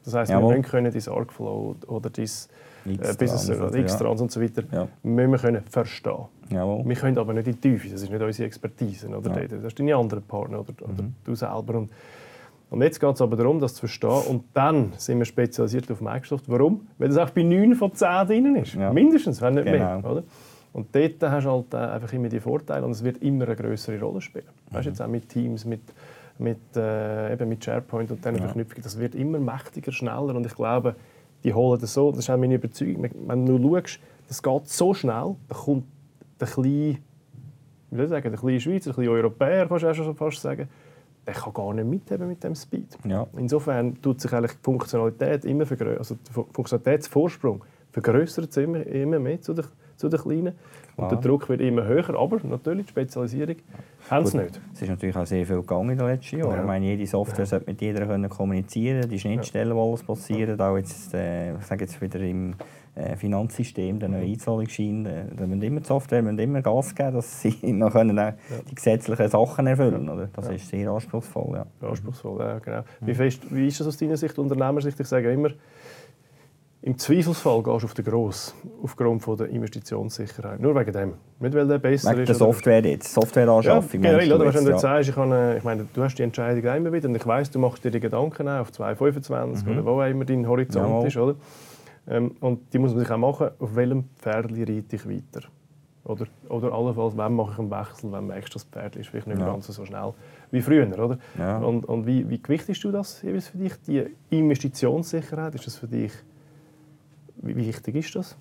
Das 0.08 0.16
heisst, 0.16 0.32
Jawohl. 0.32 0.56
wir 0.56 0.62
können 0.62 0.94
dein 0.94 1.14
Arcflow 1.14 1.76
oder 1.88 2.10
dein 2.10 2.26
äh, 2.26 3.14
Business 3.20 3.50
oder 3.50 3.76
X-Trans 3.76 4.22
und 4.22 4.32
so 4.32 4.42
weiter 4.42 4.64
ja. 4.72 4.88
müssen 5.04 5.32
wir 5.32 5.38
können 5.38 5.64
verstehen. 5.70 6.26
Jawohl. 6.50 6.88
Wir 6.88 6.96
können 6.96 7.18
aber 7.18 7.34
nicht 7.34 7.48
in 7.48 7.54
die 7.56 7.60
Tiefe. 7.60 7.90
Das 7.90 8.02
ist 8.02 8.10
nicht 8.10 8.22
unsere 8.22 8.48
Expertise. 8.48 9.10
Oder? 9.10 9.42
Ja. 9.42 9.48
Das 9.48 9.62
sind 9.62 9.80
deine 9.80 9.98
anderen 9.98 10.24
Partner 10.24 10.62
oder, 10.62 10.74
oder 10.82 11.04
mhm. 11.04 11.16
du 11.26 11.36
selber. 11.36 11.76
Und 11.76 11.92
und 12.70 12.82
jetzt 12.82 13.00
geht 13.00 13.16
es 13.16 13.22
aber 13.22 13.38
darum, 13.38 13.60
das 13.60 13.76
zu 13.76 13.82
verstehen. 13.82 14.22
Und 14.30 14.44
dann 14.54 14.92
sind 14.98 15.20
wir 15.20 15.26
spezialisiert 15.26 15.90
auf 15.92 16.02
Microsoft. 16.02 16.46
Warum? 16.48 16.88
Weil 16.98 17.08
das 17.10 17.18
auch 17.18 17.30
bei 17.30 17.44
9 17.44 17.76
von 17.76 17.94
10 17.94 18.28
drin 18.28 18.56
ist. 18.58 18.74
Ja. 18.74 18.92
Mindestens, 18.92 19.42
wenn 19.42 19.54
nicht 19.54 19.66
genau. 19.66 20.00
mehr. 20.02 20.12
Oder? 20.12 20.24
Und 20.74 20.94
dort 20.94 21.32
hast 21.32 21.46
du 21.46 21.50
halt 21.50 21.74
äh, 21.74 21.78
einfach 21.78 22.12
immer 22.12 22.30
die 22.30 22.40
Vorteile 22.40 22.86
und 22.86 22.92
es 22.92 23.04
wird 23.04 23.24
immer 23.24 23.46
eine 23.46 23.56
größere 23.56 24.00
Rolle 24.00 24.22
spielen. 24.22 24.46
Mhm. 24.70 24.76
Weißt 24.76 24.86
du, 24.86 24.90
jetzt 24.90 25.02
auch 25.02 25.08
mit 25.08 25.30
Teams, 25.30 25.66
mit, 25.66 25.82
mit, 26.40 26.76
äh, 26.76 27.34
eben 27.34 27.50
mit 27.50 27.64
SharePoint 27.64 28.12
und 28.12 28.24
diesen 28.24 28.36
ja. 28.36 28.44
Verknüpfungen. 28.44 28.84
Das 28.84 29.00
wird 29.00 29.16
immer 29.16 29.40
mächtiger, 29.40 29.92
schneller 29.92 30.36
und 30.36 30.46
ich 30.46 30.56
glaube, 30.56 30.96
die 31.44 31.54
holen 31.54 31.80
das 31.80 31.94
so. 31.94 32.12
Das 32.12 32.20
ist 32.20 32.30
auch 32.30 32.38
meine 32.38 32.56
Überzeugung. 32.56 33.10
Wenn 33.28 33.46
du 33.46 33.80
schaust, 33.80 34.00
das 34.28 34.44
geht 34.44 34.68
so 34.68 34.94
schnell, 34.94 35.36
da 35.48 35.56
kommt 35.56 35.86
der 36.40 36.48
kleine, 36.48 36.98
wie 37.90 37.96
soll 37.96 38.06
ich 38.06 38.10
sagen, 38.10 38.32
der 38.32 38.40
kleine 38.40 38.60
Schweizer, 38.60 38.86
der 38.92 38.94
kleine 38.96 39.12
Europäer, 39.12 39.68
kannst 39.68 39.84
du 39.84 39.90
auch 39.90 39.96
schon 39.96 40.16
fast 40.16 40.42
sagen, 40.42 40.68
der 41.26 41.34
kann 41.34 41.54
gar 41.54 41.74
nicht 41.74 41.88
mitheben 41.88 42.28
mit 42.28 42.44
dem 42.44 42.56
Speed. 42.56 42.98
Ja. 43.06 43.28
Insofern 43.38 44.02
tut 44.02 44.22
sich 44.22 44.32
eigentlich 44.34 44.54
die 44.54 44.64
Funktionalität 44.64 45.46
immer 45.46 45.66
vergrößern, 45.66 45.98
also 45.98 46.16
der 46.16 46.34
Funktionalitätsvorsprung 46.54 47.64
vergrößert 47.92 48.54
sich 48.54 48.64
immer, 48.64 48.86
immer 48.86 49.20
mehr 49.20 49.42
zu 49.42 49.54
den, 49.54 49.66
zu 49.98 50.10
den 50.10 50.20
Kleinen. 50.20 50.54
Klar. 50.96 51.12
Und 51.12 51.12
der 51.12 51.30
Druck 51.30 51.50
wird 51.50 51.62
immer 51.62 51.86
höher, 51.86 52.18
aber 52.18 52.40
natürlich 52.44 52.86
die 52.86 52.92
Spezialisierung 52.92 53.56
haben 54.10 54.26
sie 54.26 54.38
nicht. 54.38 54.62
Es 54.74 54.82
ist 54.82 54.90
natürlich 54.90 55.16
auch 55.16 55.26
sehr 55.26 55.46
viel 55.46 55.58
gegangen 55.58 55.92
in 55.92 55.98
den 55.98 56.08
letzten 56.08 56.40
Jahren. 56.40 56.52
Ja. 56.52 56.60
Ich 56.62 56.66
meine, 56.66 56.86
jede 56.86 57.06
Software 57.06 57.40
ja. 57.40 57.46
sollte 57.46 57.66
mit 57.68 57.82
jeder 57.82 58.06
können 58.06 58.30
kommunizieren, 58.30 59.08
die 59.10 59.20
Schnittstellen, 59.20 59.76
wo 59.76 59.90
alles 59.90 60.04
passiert, 60.04 60.60
auch 60.60 60.78
jetzt, 60.78 61.14
äh, 61.14 61.56
ich 61.56 61.66
sage 61.66 61.84
jetzt 61.84 62.02
wieder 62.02 62.20
im 62.22 62.56
äh, 62.96 63.16
Finanzsystem, 63.16 64.00
der 64.00 64.10
neue 64.10 64.26
Einzahlungsschein, 64.26 65.06
äh, 65.06 65.26
da 65.36 65.46
müssen 65.46 65.62
immer 65.62 65.82
die 65.82 65.86
Software 65.86 66.24
müssen 66.24 66.40
immer 66.40 66.64
Gas 66.64 66.96
geben, 66.96 67.14
dass 67.14 67.42
sie 67.42 67.56
noch 67.74 67.92
können 67.92 68.18
auch 68.18 68.34
die 68.70 68.74
gesetzlichen 68.74 69.30
Sachen 69.30 69.68
erfüllen 69.68 70.08
können. 70.08 70.30
Das 70.34 70.50
ist 70.50 70.68
sehr 70.68 70.90
anspruchsvoll. 70.90 71.58
Ja. 71.58 71.88
Anspruchsvoll, 71.88 72.40
ja, 72.40 72.60
genau. 72.60 72.82
Wie, 73.02 73.14
fest, 73.14 73.44
wie 73.52 73.68
ist 73.68 73.80
das 73.80 73.88
aus 73.88 73.98
deiner 73.98 74.18
Sicht, 74.18 74.40
Unternehmersicht? 74.40 75.00
Ich 75.00 75.08
sage 75.08 75.32
immer, 75.32 75.50
im 76.82 76.98
Zweifelsfall 76.98 77.64
gehst 77.64 77.82
du 77.82 77.86
auf 77.86 77.94
den 77.96 78.06
Gross, 78.06 78.56
aufgrund 78.84 79.24
von 79.24 79.36
der 79.36 79.50
Investitionssicherheit. 79.50 80.60
Nur 80.60 80.76
wegen 80.76 80.94
dem. 80.94 81.14
Nicht, 81.40 81.56
weil 81.56 81.68
der 81.68 81.80
besser 81.80 82.12
wegen 82.12 82.22
ist. 82.22 82.30
der 82.30 82.36
Software 82.36 82.86
jetzt, 82.86 83.14
Softwareanschaffung. 83.14 84.04
Ja, 84.04 84.12
generell, 84.12 84.34
oder? 84.34 84.54
Wenn 84.54 84.64
du 84.64 84.72
ja. 84.72 84.78
sagst, 84.78 85.10
ich, 85.10 85.16
kann, 85.16 85.58
ich 85.58 85.64
meine, 85.64 85.88
du 85.92 86.04
hast 86.04 86.16
die 86.16 86.24
Entscheidung 86.24 86.64
immer 86.76 86.94
wieder 86.94 87.10
und 87.10 87.16
ich 87.16 87.26
weiss, 87.26 87.50
du 87.50 87.60
machst 87.60 87.84
dir 87.84 87.92
die 87.92 88.00
Gedanken 88.00 88.48
auf 88.48 88.72
2025 88.72 89.66
mhm. 89.66 89.72
oder 89.72 89.86
wo 89.86 90.02
auch 90.02 90.06
immer 90.06 90.26
dein 90.26 90.48
Horizont 90.48 91.02
ja. 91.02 91.08
ist, 91.08 91.18
oder? 91.18 91.36
Ähm, 92.08 92.36
und 92.40 92.74
die 92.74 92.80
muss 92.80 92.92
man 92.92 93.00
sich 93.00 93.12
auch 93.12 93.18
machen, 93.18 93.50
auf 93.60 93.76
welchem 93.76 94.06
Pferd 94.16 94.52
reite 94.52 94.96
ich 94.96 95.10
weiter. 95.10 95.48
Oder, 96.06 96.26
oder 96.48 96.72
allenfalls, 96.72 97.18
wann 97.18 97.34
mache 97.34 97.52
ich 97.54 97.60
einen 97.60 97.70
Wechsel, 97.70 98.12
wenn 98.14 98.28
merkst, 98.28 98.56
das 98.56 98.64
Pferd 98.64 98.96
ist 98.96 99.10
vielleicht 99.10 99.28
nicht 99.28 99.40
ja. 99.40 99.46
ganz 99.46 99.68
so 99.68 99.86
schnell 99.86 100.14
wie 100.52 100.62
früher. 100.62 100.88
Oder? 100.98 101.18
Ja. 101.38 101.58
Und, 101.58 101.86
und 101.86 102.06
wie, 102.08 102.30
wie 102.30 102.42
gewichtest 102.42 102.82
du 102.86 102.92
das 102.92 103.16
für 103.16 103.58
dich? 103.58 103.74
Die 103.86 104.06
Investitionssicherheit, 104.30 105.56
ist 105.56 105.68
das 105.68 105.76
für 105.76 105.88
dich, 105.88 106.14
wie 107.42 107.56
wichtig 107.56 107.96
ist 107.96 108.16
das? 108.16 108.38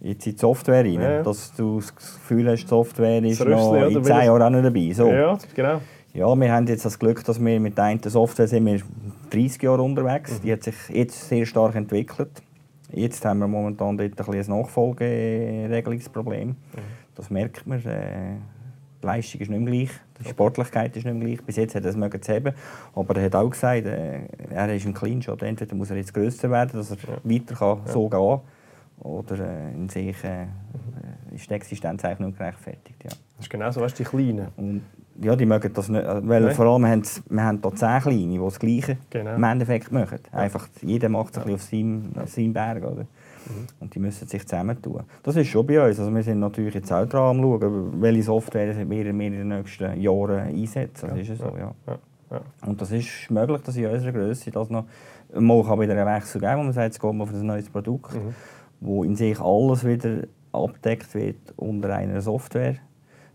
Jetzt 0.00 0.26
in 0.26 0.32
die 0.32 0.38
Software 0.38 0.84
rein, 0.84 1.00
ja. 1.00 1.22
dass 1.22 1.54
du 1.54 1.76
das 1.76 1.94
Gefühl 1.94 2.48
hast, 2.48 2.64
die 2.64 2.68
Software 2.68 3.22
ist 3.22 3.44
noch 3.44 3.74
in 3.74 4.02
zehn 4.02 4.24
Jahren 4.24 4.42
auch 4.42 4.50
nicht 4.50 4.64
dabei. 4.64 4.92
So. 4.92 5.12
Ja, 5.12 5.38
genau. 5.54 5.80
Ja, 6.12 6.34
wir 6.38 6.52
haben 6.52 6.66
jetzt 6.66 6.84
das 6.84 6.98
Glück, 6.98 7.24
dass 7.24 7.42
wir 7.42 7.60
mit 7.60 7.78
der 7.78 7.98
Software 8.06 8.48
sind 8.48 8.66
wir 8.66 8.82
30 9.30 9.62
Jahre 9.62 9.80
unterwegs. 9.82 10.32
Mhm. 10.32 10.42
Die 10.42 10.52
hat 10.52 10.64
sich 10.64 10.74
jetzt 10.90 11.28
sehr 11.28 11.46
stark 11.46 11.74
entwickelt. 11.74 12.42
Jetzt 12.90 13.24
haben 13.24 13.38
wir 13.38 13.48
momentan 13.48 13.96
dort 13.96 14.20
ein, 14.20 14.34
ein 14.34 14.46
Nachfolgeregelungsproblem. 14.46 16.48
Mhm. 16.48 16.56
Das 17.14 17.30
merkt 17.30 17.66
man. 17.66 17.82
Äh, 17.84 18.36
die 19.02 19.06
Leistung 19.06 19.40
ist 19.40 19.50
nicht 19.50 19.60
mehr 19.60 19.72
gleich, 19.72 19.90
Sportlichkeit 20.28 20.96
ist 20.96 21.04
nicht 21.04 21.14
mehr 21.14 21.28
gleich. 21.28 21.42
Bis 21.44 21.56
jetzt 21.56 21.74
hat 21.74 21.84
er 21.84 21.90
es 21.90 21.96
mögen 21.96 22.20
zu 22.20 22.32
haben, 22.32 22.54
aber 22.94 23.16
er 23.16 23.26
hat 23.26 23.34
auch 23.34 23.50
gesagt, 23.50 23.86
äh, 23.86 24.20
er 24.50 24.74
ist 24.74 24.86
ein. 24.86 25.22
Oder 25.28 25.46
entweder 25.46 25.74
muss 25.74 25.90
er 25.90 25.96
jetzt 25.96 26.14
grösser 26.14 26.50
werden, 26.50 26.72
dass 26.74 26.90
er 26.90 26.96
ja. 26.96 27.18
weiter 27.22 27.54
kann, 27.54 27.78
ja. 27.86 27.92
so 27.92 28.08
gehen 28.08 28.40
oder 29.02 29.38
äh, 29.40 29.74
in 29.74 29.88
sich 29.88 30.22
äh, 30.24 30.44
mhm. 30.44 31.34
ist 31.34 31.50
die 31.50 31.54
Existenz 31.54 32.04
eigentlich 32.04 32.26
nicht 32.26 32.38
gerechtfertigt. 32.38 33.02
Ja. 33.02 33.10
Das 33.10 33.46
ist 33.46 33.50
genau 33.50 33.70
so, 33.70 33.80
weißt 33.80 33.98
die 33.98 34.04
Kleinen. 34.04 34.48
Und 34.56 34.82
ja, 35.20 35.34
die 35.34 35.46
mögen 35.46 35.72
das 35.72 35.88
nicht. 35.88 36.04
Weil 36.04 36.42
Nein. 36.42 36.54
vor 36.54 36.66
allem 36.66 36.86
haben 36.86 37.02
wir 37.28 37.42
haben 37.42 37.60
hier 37.60 37.74
zehn 37.74 38.00
Kleine, 38.00 38.32
die 38.32 38.38
das 38.38 38.58
Gleiche 38.58 38.98
genau. 39.10 39.34
im 39.34 39.42
Endeffekt 39.42 39.90
machen. 39.90 40.20
Einfach, 40.30 40.68
jeder 40.80 41.08
macht 41.08 41.36
es 41.36 41.44
ja. 41.44 41.54
auf 41.54 41.62
seinem, 41.62 42.12
ja. 42.14 42.26
seinem 42.26 42.52
Berg. 42.52 42.84
Oder? 42.84 43.06
Mhm. 43.46 43.66
Und 43.80 43.94
die 43.94 43.98
müssen 43.98 44.26
sich 44.26 44.46
zusammentun. 44.46 45.02
Das 45.22 45.36
ist 45.36 45.48
schon 45.48 45.66
bei 45.66 45.86
uns. 45.86 45.98
Also 45.98 46.14
wir 46.14 46.22
sind 46.22 46.40
natürlich 46.40 46.74
jetzt 46.74 46.92
auch 46.92 47.06
dran 47.06 47.36
am 47.36 47.42
schauen, 47.42 48.00
welche 48.00 48.22
Software 48.22 48.88
wir 48.88 49.06
in 49.06 49.18
den 49.18 49.48
nächsten 49.48 50.00
Jahren 50.00 50.40
einsetzen. 50.40 51.08
Das 51.08 51.26
ja. 51.26 51.34
ist 51.34 51.40
so, 51.40 51.52
ja. 51.56 51.74
ja. 51.86 52.40
Und 52.66 52.80
das 52.80 52.92
ist 52.92 53.30
möglich, 53.30 53.60
dass 53.62 53.76
in 53.76 53.86
unserer 53.86 54.12
Größe 54.12 54.50
das 54.50 54.70
noch 54.70 54.86
mal 55.34 55.64
kann 55.64 55.80
wieder 55.80 55.92
einen 55.94 56.16
Wechsel 56.16 56.40
geben 56.40 56.58
wo 56.58 56.62
man 56.62 56.72
sagt, 56.72 56.86
jetzt 56.86 57.00
gehen 57.00 57.16
wir 57.16 57.22
auf 57.24 57.32
ein 57.32 57.46
neues 57.46 57.68
Produkt, 57.68 58.14
mhm. 58.14 58.34
wo 58.80 59.04
in 59.04 59.16
sich 59.16 59.38
alles 59.40 59.86
wieder 59.86 60.22
abdeckt 60.52 61.14
wird 61.14 61.36
unter 61.56 61.94
einer 61.94 62.20
Software 62.20 62.76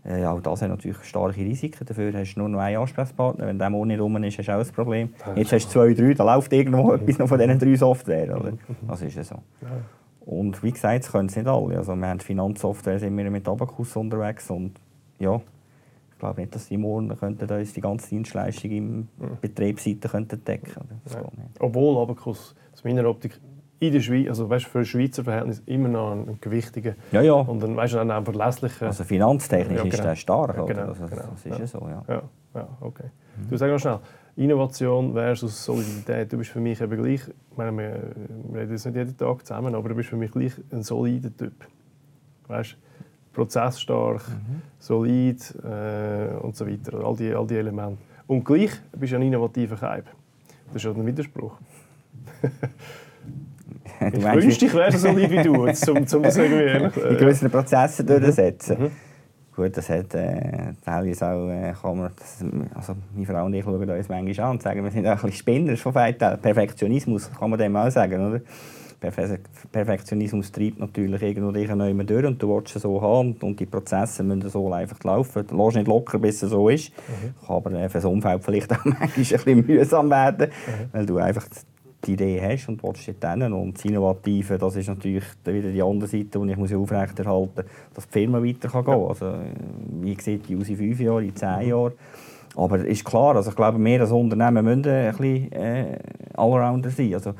äh, 0.08 0.24
auch 0.24 0.40
das 0.40 0.62
hat 0.62 0.70
natürlich 0.70 0.96
starke 1.04 1.40
Risiken. 1.40 1.84
Dafür 1.84 2.12
hast 2.14 2.34
du 2.34 2.40
nur 2.40 2.48
noch 2.48 2.60
einen 2.60 2.78
Ansprechpartner. 2.78 3.46
Wenn 3.46 3.58
der 3.58 3.68
Monat 3.68 4.00
rum 4.00 4.22
ist, 4.24 4.38
hast 4.38 4.46
du 4.46 4.52
auch 4.52 4.60
ein 4.60 4.72
Problem. 4.72 5.10
Jetzt 5.36 5.52
hast 5.52 5.66
du 5.66 5.70
zwei, 5.70 5.92
drei, 5.92 6.14
da 6.14 6.24
läuft 6.24 6.52
irgendwo 6.52 6.92
etwas 6.94 7.18
noch 7.18 7.28
von 7.28 7.38
diesen 7.38 7.58
drei 7.58 7.76
Software. 7.76 8.40
Oder? 8.40 8.52
Das 8.86 9.02
ist 9.02 9.16
ja 9.16 9.24
so. 9.24 9.36
Und 10.28 10.62
wie 10.62 10.72
gesagt, 10.72 11.04
das 11.04 11.12
können 11.12 11.30
es 11.30 11.36
nicht 11.36 11.48
alle. 11.48 11.78
Also 11.78 11.96
wir 11.96 12.06
haben 12.06 12.20
Finanzsoftware, 12.20 12.98
sind 12.98 13.16
wir 13.16 13.30
mit 13.30 13.48
Abacus 13.48 13.96
unterwegs 13.96 14.50
und 14.50 14.78
ja, 15.18 15.36
ich 15.36 16.18
glaube 16.18 16.42
nicht, 16.42 16.54
dass 16.54 16.68
die 16.68 16.76
morgen 16.76 17.08
könnten 17.16 17.50
uns 17.50 17.72
die 17.72 17.80
ganze 17.80 18.10
Dienstleistung 18.10 18.70
im 18.70 19.08
Betriebsseite 19.40 20.06
könnten 20.06 20.44
decken 20.44 20.70
könnten. 20.70 21.00
Obwohl 21.60 21.96
Abacus 22.02 22.54
aus 22.74 22.84
meiner 22.84 23.08
Optik 23.08 23.40
in 23.78 23.90
der 23.90 24.00
Schweiz, 24.00 24.28
also 24.28 24.50
weißt, 24.50 24.66
für 24.66 24.80
ein 24.80 24.84
Schweizer 24.84 25.24
Verhältnis 25.24 25.62
immer 25.64 25.88
noch 25.88 26.12
ein 26.12 26.38
gewichtiger 26.42 26.94
ja, 27.10 27.22
ja. 27.22 27.32
und 27.32 27.62
dann 27.62 27.74
weißt 27.74 27.96
auch 27.96 28.24
verlässlicher. 28.24 28.88
Also 28.88 29.04
finanztechnisch 29.04 29.78
ja, 29.78 29.82
genau. 29.82 29.94
ist 29.94 30.04
der 30.04 30.16
stark, 30.16 30.58
ja, 30.58 30.64
genau, 30.64 30.88
also, 30.88 31.06
genau. 31.06 31.22
das 31.32 31.46
ist 31.46 31.58
ja, 31.58 31.66
so, 31.66 31.88
ja. 31.88 32.04
Ja, 32.06 32.22
ja 32.54 32.68
okay. 32.82 33.04
Mhm. 33.38 33.48
Du 33.48 33.56
sag 33.56 33.70
mal 33.70 33.78
schnell, 33.78 34.00
Innovation 34.38 35.12
versus 35.12 35.64
Solidität. 35.64 36.32
Du 36.32 36.38
bist 36.38 36.50
für 36.50 36.60
mich 36.60 36.80
eben 36.80 37.02
gleich, 37.02 37.22
ich 37.26 37.56
meine, 37.56 37.76
wir, 37.76 38.00
wir 38.52 38.60
reden 38.60 38.72
jetzt 38.72 38.86
nicht 38.86 38.96
jeden 38.96 39.16
Tag 39.16 39.44
zusammen, 39.44 39.74
aber 39.74 39.88
du 39.88 39.96
bist 39.96 40.08
für 40.08 40.16
mich 40.16 40.30
gleich 40.30 40.52
ein 40.70 40.82
solider 40.84 41.36
Typ. 41.36 41.66
Weißt, 42.46 42.76
prozessstark, 43.32 44.22
mhm. 44.28 44.62
solid 44.78 45.54
äh, 45.64 46.36
und 46.40 46.56
so 46.56 46.66
weiter, 46.66 47.04
all 47.04 47.16
die, 47.16 47.34
all 47.34 47.46
die 47.48 47.56
Elemente. 47.56 47.98
Und 48.28 48.44
gleich 48.44 48.70
bist 48.96 49.12
du 49.12 49.16
ein 49.16 49.22
innovativer 49.22 49.76
Keib. 49.76 50.04
Das 50.68 50.76
ist 50.76 50.84
ja 50.84 50.92
ein 50.92 51.04
Widerspruch. 51.04 51.56
ich 54.00 54.24
wünschte, 54.24 54.66
ich 54.66 54.74
wäre 54.74 54.96
so 54.96 55.08
lieb 55.10 55.30
wie 55.30 55.42
du, 55.42 55.54
um, 55.54 55.66
um 55.66 56.22
das 56.22 56.36
irgendwie... 56.36 57.00
Äh, 57.00 57.10
in 57.10 57.16
gewissen 57.16 57.50
Prozessen 57.50 58.06
durchzusetzen. 58.06 58.82
Mhm. 58.82 58.90
Gut, 59.58 59.76
das 59.76 59.90
hat 59.90 60.14
äh, 60.14 60.72
teilweise 60.84 61.26
auch, 61.26 61.48
äh, 61.48 61.72
kann 61.82 61.98
man, 61.98 62.12
das, 62.16 62.44
also 62.76 62.94
meine 63.12 63.26
Frau 63.26 63.44
und 63.44 63.54
ich 63.54 63.64
schauen 63.64 63.90
uns 63.90 64.08
manchmal 64.08 64.46
an 64.46 64.50
und 64.52 64.62
sagen, 64.62 64.84
wir 64.84 64.90
sind 64.92 65.04
auch 65.04 65.10
ein 65.10 65.16
bisschen 65.16 65.32
Spinner 65.32 65.76
von 65.76 65.92
Perfektionismus, 65.92 67.28
kann 67.36 67.50
man 67.50 67.58
dem 67.58 67.74
auch 67.74 67.90
sagen, 67.90 68.24
oder? 68.24 68.40
Perfektionismus 69.72 70.52
treibt 70.52 70.78
natürlich 70.78 71.20
irgendwo 71.22 71.50
dich 71.50 71.68
neu 71.70 71.92
durch 72.04 72.24
und 72.24 72.40
du 72.40 72.54
willst 72.54 72.76
es 72.76 72.82
so 72.82 73.02
haben 73.02 73.32
und 73.32 73.58
die 73.58 73.66
Prozesse 73.66 74.22
müssen 74.22 74.48
so 74.48 74.72
einfach 74.72 75.02
laufen. 75.02 75.44
Du 75.44 75.56
lässt 75.56 75.76
nicht 75.76 75.88
locker, 75.88 76.20
bis 76.20 76.40
es 76.40 76.50
so 76.50 76.68
ist. 76.68 76.92
Mhm. 77.08 77.34
Kann 77.44 77.56
aber 77.56 77.70
für 77.88 77.98
das 77.98 78.04
Umfeld 78.04 78.44
vielleicht 78.44 78.72
auch 78.72 78.84
manchmal 78.84 79.08
ein 79.08 79.12
bisschen 79.16 79.66
mühsam 79.66 80.08
werden, 80.08 80.50
mhm. 80.50 80.88
weil 80.92 81.06
du 81.06 81.18
einfach 81.18 81.46
die 82.04 82.12
Idee 82.12 82.40
hast 82.40 82.68
und 82.68 82.82
willst 82.82 83.08
dort 83.08 83.34
hin. 83.34 83.52
Und 83.52 83.76
das 83.76 83.84
Innovative, 83.84 84.58
das 84.58 84.76
ist 84.76 84.88
natürlich 84.88 85.24
wieder 85.44 85.70
die 85.70 85.82
andere 85.82 86.08
Seite, 86.08 86.38
die 86.38 86.50
ich 86.50 86.56
muss 86.56 86.72
aufrechterhalten 86.72 87.64
muss, 87.64 87.94
dass 87.94 88.08
die 88.08 88.12
Firma 88.12 88.42
weiter 88.42 88.68
kann 88.68 88.84
gehen 88.84 88.94
kann. 88.94 89.08
Also, 89.08 89.34
wie 90.00 90.20
sieht 90.20 90.48
die 90.48 90.56
aus 90.56 90.68
in 90.68 90.76
fünf 90.76 91.00
Jahren, 91.00 91.24
in 91.24 91.36
zehn 91.36 91.62
mhm. 91.62 91.68
Jahren? 91.68 91.92
Aber 92.56 92.84
ist 92.84 93.04
klar, 93.04 93.36
also 93.36 93.50
ich 93.50 93.56
glaube, 93.56 93.82
wir 93.82 94.00
als 94.00 94.10
Unternehmen 94.10 94.64
müssen 94.64 94.86
ein 94.86 95.10
bisschen 95.16 95.52
äh, 95.52 95.98
Allrounder 96.34 96.90
sein. 96.90 97.14
Also, 97.14 97.34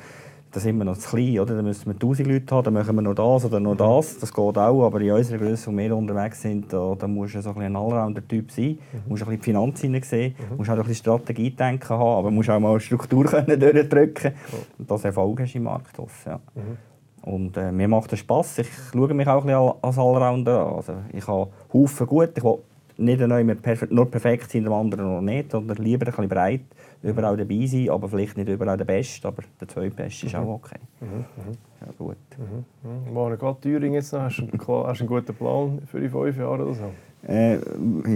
da 0.51 0.61
sind 0.61 0.79
wir 0.79 0.85
noch 0.85 0.97
zu 0.97 1.11
klein, 1.11 1.41
oder? 1.41 1.57
Da 1.57 1.63
müssen 1.63 1.87
wir 1.87 1.93
1000 1.93 2.27
Leute 2.27 2.55
haben, 2.55 2.65
dann 2.65 2.75
machen 2.75 2.95
wir 2.97 3.03
noch 3.03 3.15
das 3.15 3.45
oder 3.45 3.61
noch 3.61 3.77
das. 3.77 4.19
Das 4.19 4.33
geht 4.33 4.59
auch, 4.59 4.87
aber 4.87 5.01
in 5.01 5.13
unserer 5.13 5.39
Größe, 5.39 5.71
wo 5.71 5.77
wir 5.77 5.95
unterwegs 5.95 6.41
sind, 6.41 6.73
da, 6.73 6.95
da 6.99 7.07
musst 7.07 7.35
du 7.35 7.43
so 7.43 7.51
ein, 7.51 7.63
ein 7.63 7.77
Allrounder-Typ 7.77 8.51
sein. 8.51 8.65
Mhm. 8.65 9.03
Du 9.05 9.11
musst 9.11 9.23
ein 9.23 9.29
bisschen 9.29 9.41
die 9.41 9.45
Finanzen 9.45 10.03
sehen, 10.03 10.35
mhm. 10.39 10.57
musst 10.57 10.71
auch 10.71 10.75
ein 10.75 10.79
bisschen 10.81 10.95
Strategie 10.95 11.51
denken 11.51 11.89
haben, 11.91 12.19
aber 12.19 12.31
musst 12.31 12.49
auch 12.49 12.59
mal 12.59 12.71
eine 12.71 12.81
Struktur 12.81 13.25
können 13.27 13.61
durchdrücken 13.61 14.15
können. 14.15 14.35
Und 14.79 14.91
das 14.91 15.05
Erfolg 15.05 15.41
hast 15.41 15.55
im 15.55 15.65
Markt. 15.65 15.97
Ja. 16.25 16.41
Mhm. 16.55 17.31
Und 17.31 17.57
äh, 17.57 17.71
mir 17.71 17.89
macht 17.89 18.11
das 18.13 18.21
Spass. 18.21 18.59
Ich 18.59 18.69
schaue 18.93 19.13
mich 19.13 19.27
auch 19.27 19.45
ein 19.45 19.47
bisschen 19.47 19.75
als 19.83 19.99
Allrounder 19.99 20.67
an. 20.67 20.75
Also, 20.77 20.95
ich 21.13 21.27
habe 21.27 21.51
Haufen 21.73 22.07
gut. 22.07 22.31
Ich 22.37 22.45
will 22.45 22.59
nicht 22.99 23.91
nur 23.91 24.11
perfekt 24.11 24.51
sein, 24.51 24.65
der 24.65 24.73
andere 24.73 25.03
noch 25.03 25.21
nicht, 25.21 25.53
sondern 25.53 25.77
lieber 25.79 26.07
ein 26.07 26.13
bisschen 26.13 26.29
breit 26.29 26.61
überall 27.03 27.37
dabei 27.37 27.67
sein, 27.67 27.91
aber 27.91 28.09
vielleicht 28.09 28.37
nicht 28.37 28.49
überall 28.49 28.77
der 28.77 28.85
Beste, 28.85 29.29
aber 29.29 29.43
der 29.61 29.69
Zweitbeste 29.69 30.27
ist 30.27 30.35
mhm. 30.35 30.41
auch 30.41 30.55
okay. 30.55 30.79
Mhm. 31.01 31.07
Mhm. 31.07 31.57
Ja, 31.81 31.93
gut. 31.97 32.17
Mhm. 32.37 33.15
War 33.15 33.31
mhm. 33.31 33.39
gerade 33.39 33.61
Thüringen 33.61 33.95
jetzt 33.95 34.13
noch? 34.13 34.23
Hast 34.23 34.39
du, 34.39 34.45
hast 34.45 35.01
du 35.01 35.05
einen 35.05 35.07
guten 35.07 35.35
Plan 35.35 35.81
für 35.87 36.01
die 36.01 36.09
fünf 36.09 36.37
Jahre 36.37 36.65
oder 36.65 36.75
so? 36.75 36.91
Äh, 37.27 37.55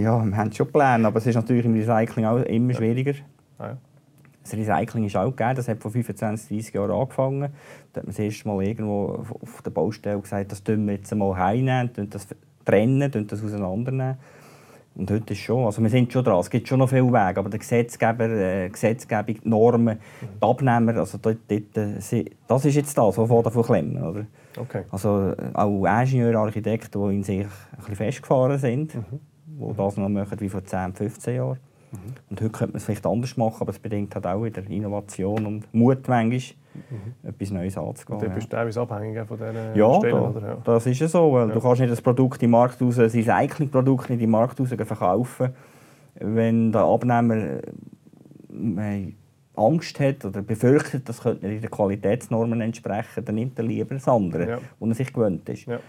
ja, 0.01 0.23
wir 0.23 0.37
haben 0.37 0.51
schon 0.51 0.67
Pläne, 0.67 1.07
aber 1.07 1.17
es 1.17 1.27
ist 1.27 1.35
natürlich 1.35 1.65
im 1.65 1.73
Recycling 1.73 2.25
auch 2.25 2.41
immer 2.41 2.73
schwieriger. 2.73 3.13
Ah, 3.57 3.67
ja. 3.67 3.77
Das 4.43 4.53
Recycling 4.53 5.05
ist 5.05 5.15
auch 5.15 5.33
gegeben, 5.33 5.55
das 5.55 5.69
hat 5.69 5.81
vor 5.81 5.91
25, 5.91 6.49
30 6.49 6.73
Jahren 6.73 6.91
angefangen. 6.91 7.53
Da 7.93 7.99
hat 7.99 8.05
man 8.05 8.07
das 8.07 8.19
erste 8.19 8.47
Mal 8.49 8.61
irgendwo 8.63 9.25
auf 9.41 9.61
der 9.61 9.71
Baustelle 9.71 10.19
gesagt, 10.19 10.51
das 10.51 10.61
tun 10.61 10.85
wir 10.85 10.95
jetzt 10.95 11.15
mal 11.15 11.37
heimnehmen, 11.37 11.89
das 12.09 12.27
trennen, 12.65 13.27
das 13.27 13.43
auseinandernehmen. 13.43 14.17
Und 14.95 15.09
heute 15.09 15.33
ist 15.33 15.39
schon, 15.39 15.65
also 15.65 15.81
wir 15.81 15.89
sind 15.89 16.13
schon 16.13 16.23
dran, 16.23 16.39
es 16.39 16.49
gibt 16.49 16.67
schon 16.67 16.77
noch 16.79 16.89
viele 16.89 17.07
Wege, 17.07 17.39
aber 17.39 17.49
der 17.49 17.59
Gesetzgeber, 17.59 18.29
äh, 18.29 18.69
Gesetzgebung, 18.69 19.37
die 19.43 19.49
Normen, 19.49 19.99
die 20.21 20.45
Abnehmer, 20.45 20.97
also 20.97 21.17
dort, 21.19 21.39
dort, 21.47 21.77
äh, 21.77 22.25
das 22.47 22.65
ist 22.65 22.75
jetzt 22.75 22.95
das, 22.95 23.17
was 23.17 23.43
davon 23.43 23.63
klemmen, 23.63 24.03
oder? 24.03 24.25
Okay. 24.55 24.83
Also 24.91 25.31
äh, 25.31 25.35
auch 25.55 25.85
Ingenieure, 25.85 26.37
Architekten, 26.37 27.09
die 27.09 27.15
in 27.15 27.23
sich 27.23 27.39
ein 27.39 27.49
bisschen 27.77 27.95
festgefahren 27.95 28.59
sind, 28.59 28.93
mhm. 28.93 29.19
die 29.47 29.75
das 29.75 29.97
noch 29.97 30.09
machen 30.09 30.39
wie 30.39 30.49
vor 30.49 30.63
10, 30.63 30.93
15 30.93 31.35
Jahren. 31.35 31.59
Mhm. 31.93 32.13
Und 32.29 32.41
heute 32.41 32.49
könnte 32.49 32.73
man 32.73 32.77
es 32.77 32.85
vielleicht 32.85 33.05
anders 33.05 33.37
machen, 33.37 33.61
aber 33.61 33.71
es 33.71 33.79
bedingt 33.79 34.13
halt 34.15 34.25
auch 34.25 34.43
wieder 34.43 34.63
Innovation 34.69 35.45
und 35.45 35.73
Mut 35.73 36.07
manchmal, 36.07 36.39
mhm. 36.73 37.29
etwas 37.29 37.51
Neues 37.51 37.77
anzugehen. 37.77 38.19
Und 38.19 38.25
du 38.27 38.29
bist 38.33 38.49
teilweise 38.49 38.81
abhängig 38.81 39.25
von 39.27 39.37
diesen 39.37 39.75
ja, 39.75 39.93
Stellen, 39.95 40.15
da, 40.15 40.29
oder? 40.29 40.47
Ja, 40.47 40.57
das 40.63 40.85
ist 40.85 40.99
ja 40.99 41.07
so, 41.07 41.31
weil 41.31 41.47
ja. 41.47 41.53
du 41.53 41.61
kannst 41.61 41.81
nicht 41.81 41.91
das 41.91 42.01
Produkt 42.01 42.41
in 42.41 42.47
den 42.47 42.51
Markt 42.51 42.81
raus, 42.81 42.97
ein 42.97 43.05
Recyclingprodukt 43.05 44.09
in 44.09 44.19
den 44.19 44.29
Markt 44.29 44.59
raus 44.59 44.69
verkaufen, 44.69 45.49
wenn 46.15 46.71
der 46.71 46.81
Abnehmer 46.81 47.59
äh, 48.77 49.13
Angst 49.55 49.99
hat 49.99 50.25
oder 50.25 50.41
befürchtet, 50.41 51.07
das 51.07 51.21
könnte 51.21 51.47
nicht 51.47 51.63
den 51.63 51.69
Qualitätsnormen 51.69 52.61
entsprechen, 52.61 53.23
dann 53.23 53.35
nimmt 53.35 53.57
er 53.59 53.65
lieber 53.65 53.93
das 53.93 54.07
andere, 54.07 54.49
ja. 54.49 54.57
wo 54.79 54.87
er 54.87 54.95
sich 54.95 55.13
gewöhnt 55.13 55.47
ist. 55.49 55.65
Ja. 55.67 55.79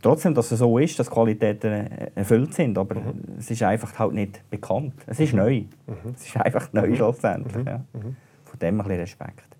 Trotzdem, 0.00 0.34
dass 0.34 0.50
es 0.50 0.58
so 0.58 0.78
ist, 0.78 0.98
dass 0.98 1.10
Qualitäten 1.10 1.72
äh, 1.72 2.10
erfüllt 2.14 2.54
sind, 2.54 2.76
aber 2.78 2.96
mhm. 2.96 3.38
es 3.38 3.50
ist 3.50 3.62
einfach 3.62 3.98
halt 3.98 4.12
nicht 4.12 4.48
bekannt. 4.50 4.94
Es 5.06 5.20
ist 5.20 5.32
mhm. 5.32 5.38
neu. 5.38 5.60
Mhm. 5.86 6.14
Es 6.14 6.26
ist 6.26 6.36
einfach 6.36 6.72
neu 6.72 6.88
mhm. 6.88 6.96
schlussendlich. 6.96 7.56
Mhm. 7.56 7.66
Ja. 7.66 7.84
Mhm. 7.92 8.16
Von 8.44 8.58
dem 8.58 8.80
ein 8.80 8.84
bisschen 8.84 9.00
Respekt 9.00 9.54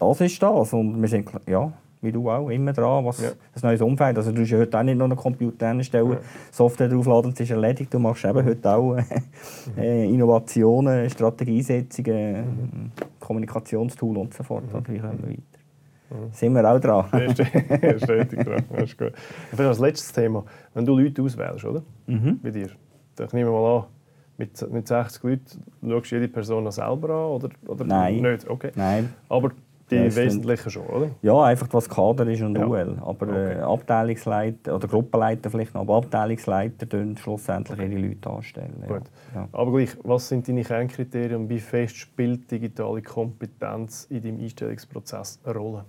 das 0.00 0.20
ist 0.20 0.42
das. 0.42 0.72
Und 0.72 1.00
wir 1.00 1.08
sind, 1.08 1.30
ja, 1.46 1.72
wie 2.00 2.10
du 2.10 2.30
auch, 2.30 2.48
immer 2.48 2.72
dran, 2.72 3.04
was 3.04 3.20
ja. 3.20 3.30
ein 3.30 3.60
neues 3.62 3.82
Umfeld. 3.82 4.16
Also 4.16 4.32
du 4.32 4.40
hast 4.40 4.50
ja 4.50 4.58
heute 4.58 4.78
auch 4.78 4.82
nicht 4.82 4.96
noch 4.96 5.04
einen 5.04 5.16
Computer 5.16 5.68
einstellen, 5.68 6.12
ja. 6.12 6.18
Software 6.50 6.88
draufladen, 6.88 7.32
es 7.32 7.40
ist 7.40 7.50
erledigt. 7.50 7.92
Du 7.92 7.98
machst 7.98 8.24
eben 8.24 8.44
heute 8.44 8.74
auch 8.74 8.96
äh, 9.76 10.04
Innovationen, 10.06 11.08
Strategiesetzungen. 11.10 12.92
Kommunikationstool 13.20 14.16
und 14.16 14.34
so 14.34 14.42
fort. 14.42 14.64
Mhm. 14.64 14.92
Wie 14.92 14.98
kommen 14.98 15.18
wir 15.22 15.30
weiter? 15.30 15.59
Sind 16.32 16.54
wir 16.54 16.68
auch 16.68 16.80
dran. 16.80 17.06
ja, 17.12 17.98
stetig 17.98 18.44
dran. 18.44 18.64
Das 18.70 18.82
ist 18.82 18.98
gut. 18.98 19.12
Vielleicht 19.50 19.68
als 19.68 19.78
letztes 19.78 20.12
Thema, 20.12 20.44
wenn 20.74 20.84
du 20.84 20.98
Leute 20.98 21.22
auswählst, 21.22 21.64
oder? 21.64 21.82
Mhm. 22.06 22.40
Bei 22.42 22.50
dir, 22.50 22.70
dann 23.16 23.28
nehmen 23.32 23.50
wir 23.50 23.60
mal 23.60 23.78
an, 23.78 23.84
mit, 24.36 24.72
mit 24.72 24.88
60 24.88 25.22
Leuten 25.22 25.64
schaust 25.86 26.10
du 26.10 26.14
jede 26.16 26.28
Person 26.28 26.70
selber 26.70 27.10
an 27.10 27.30
oder, 27.30 27.50
oder 27.66 27.84
Nein. 27.84 28.16
nicht? 28.16 28.48
Okay. 28.48 28.72
Nein. 28.74 29.12
Aber 29.28 29.50
die 29.90 29.96
ja, 29.96 30.16
Wesentlichen 30.16 30.70
schon, 30.70 30.86
oder? 30.86 31.10
Ja, 31.22 31.42
einfach 31.42 31.68
was 31.72 31.88
Kader 31.88 32.26
ist 32.28 32.42
und 32.42 32.56
ja. 32.56 32.66
UL. 32.66 32.98
Aber 33.00 33.28
okay. 33.28 33.58
äh, 33.58 33.60
Abteilungsleiter 33.60 34.74
oder 34.74 34.88
Gruppenleiter 34.88 35.50
vielleicht 35.50 35.74
noch, 35.74 35.82
aber 35.82 35.96
Abteilungsleiter 35.96 36.88
tun 36.88 37.16
schlussendlich 37.16 37.78
okay. 37.78 37.92
ihre 37.92 38.08
Leute 38.08 38.30
anstellen. 38.30 38.84
Gut. 38.86 39.02
Ja. 39.34 39.48
Aber 39.52 39.72
gleich, 39.72 39.90
was 40.04 40.28
sind 40.28 40.48
deine 40.48 40.62
Kernkriterien 40.62 41.42
und 41.42 41.48
wie 41.48 41.58
fest 41.58 41.96
spielt 41.96 42.50
digitale 42.50 43.02
Kompetenz 43.02 44.06
in 44.10 44.22
deinem 44.22 44.40
Einstellungsprozess 44.40 45.40
eine 45.44 45.54
Rolle? 45.56 45.84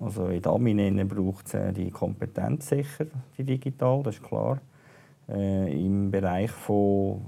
Also 0.00 0.28
in 0.28 0.44
Admin 0.46 1.08
braucht 1.08 1.46
es 1.46 1.54
äh, 1.54 1.72
die 1.72 1.90
Kompetenz 1.90 2.68
sicher, 2.68 3.06
die 3.36 3.44
digital, 3.44 4.02
das 4.02 4.16
ist 4.16 4.22
klar. 4.22 4.58
Äh, 5.28 5.84
Im 5.84 6.10
Bereich 6.10 6.50
von 6.50 7.20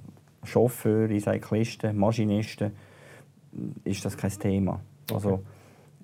Chauffeuren, 0.43 1.21
Cyclisten, 1.21 1.97
Maschinisten 1.97 2.73
ist 3.85 4.05
das 4.05 4.17
kein 4.17 4.31
Thema. 4.31 4.81
Also, 5.13 5.43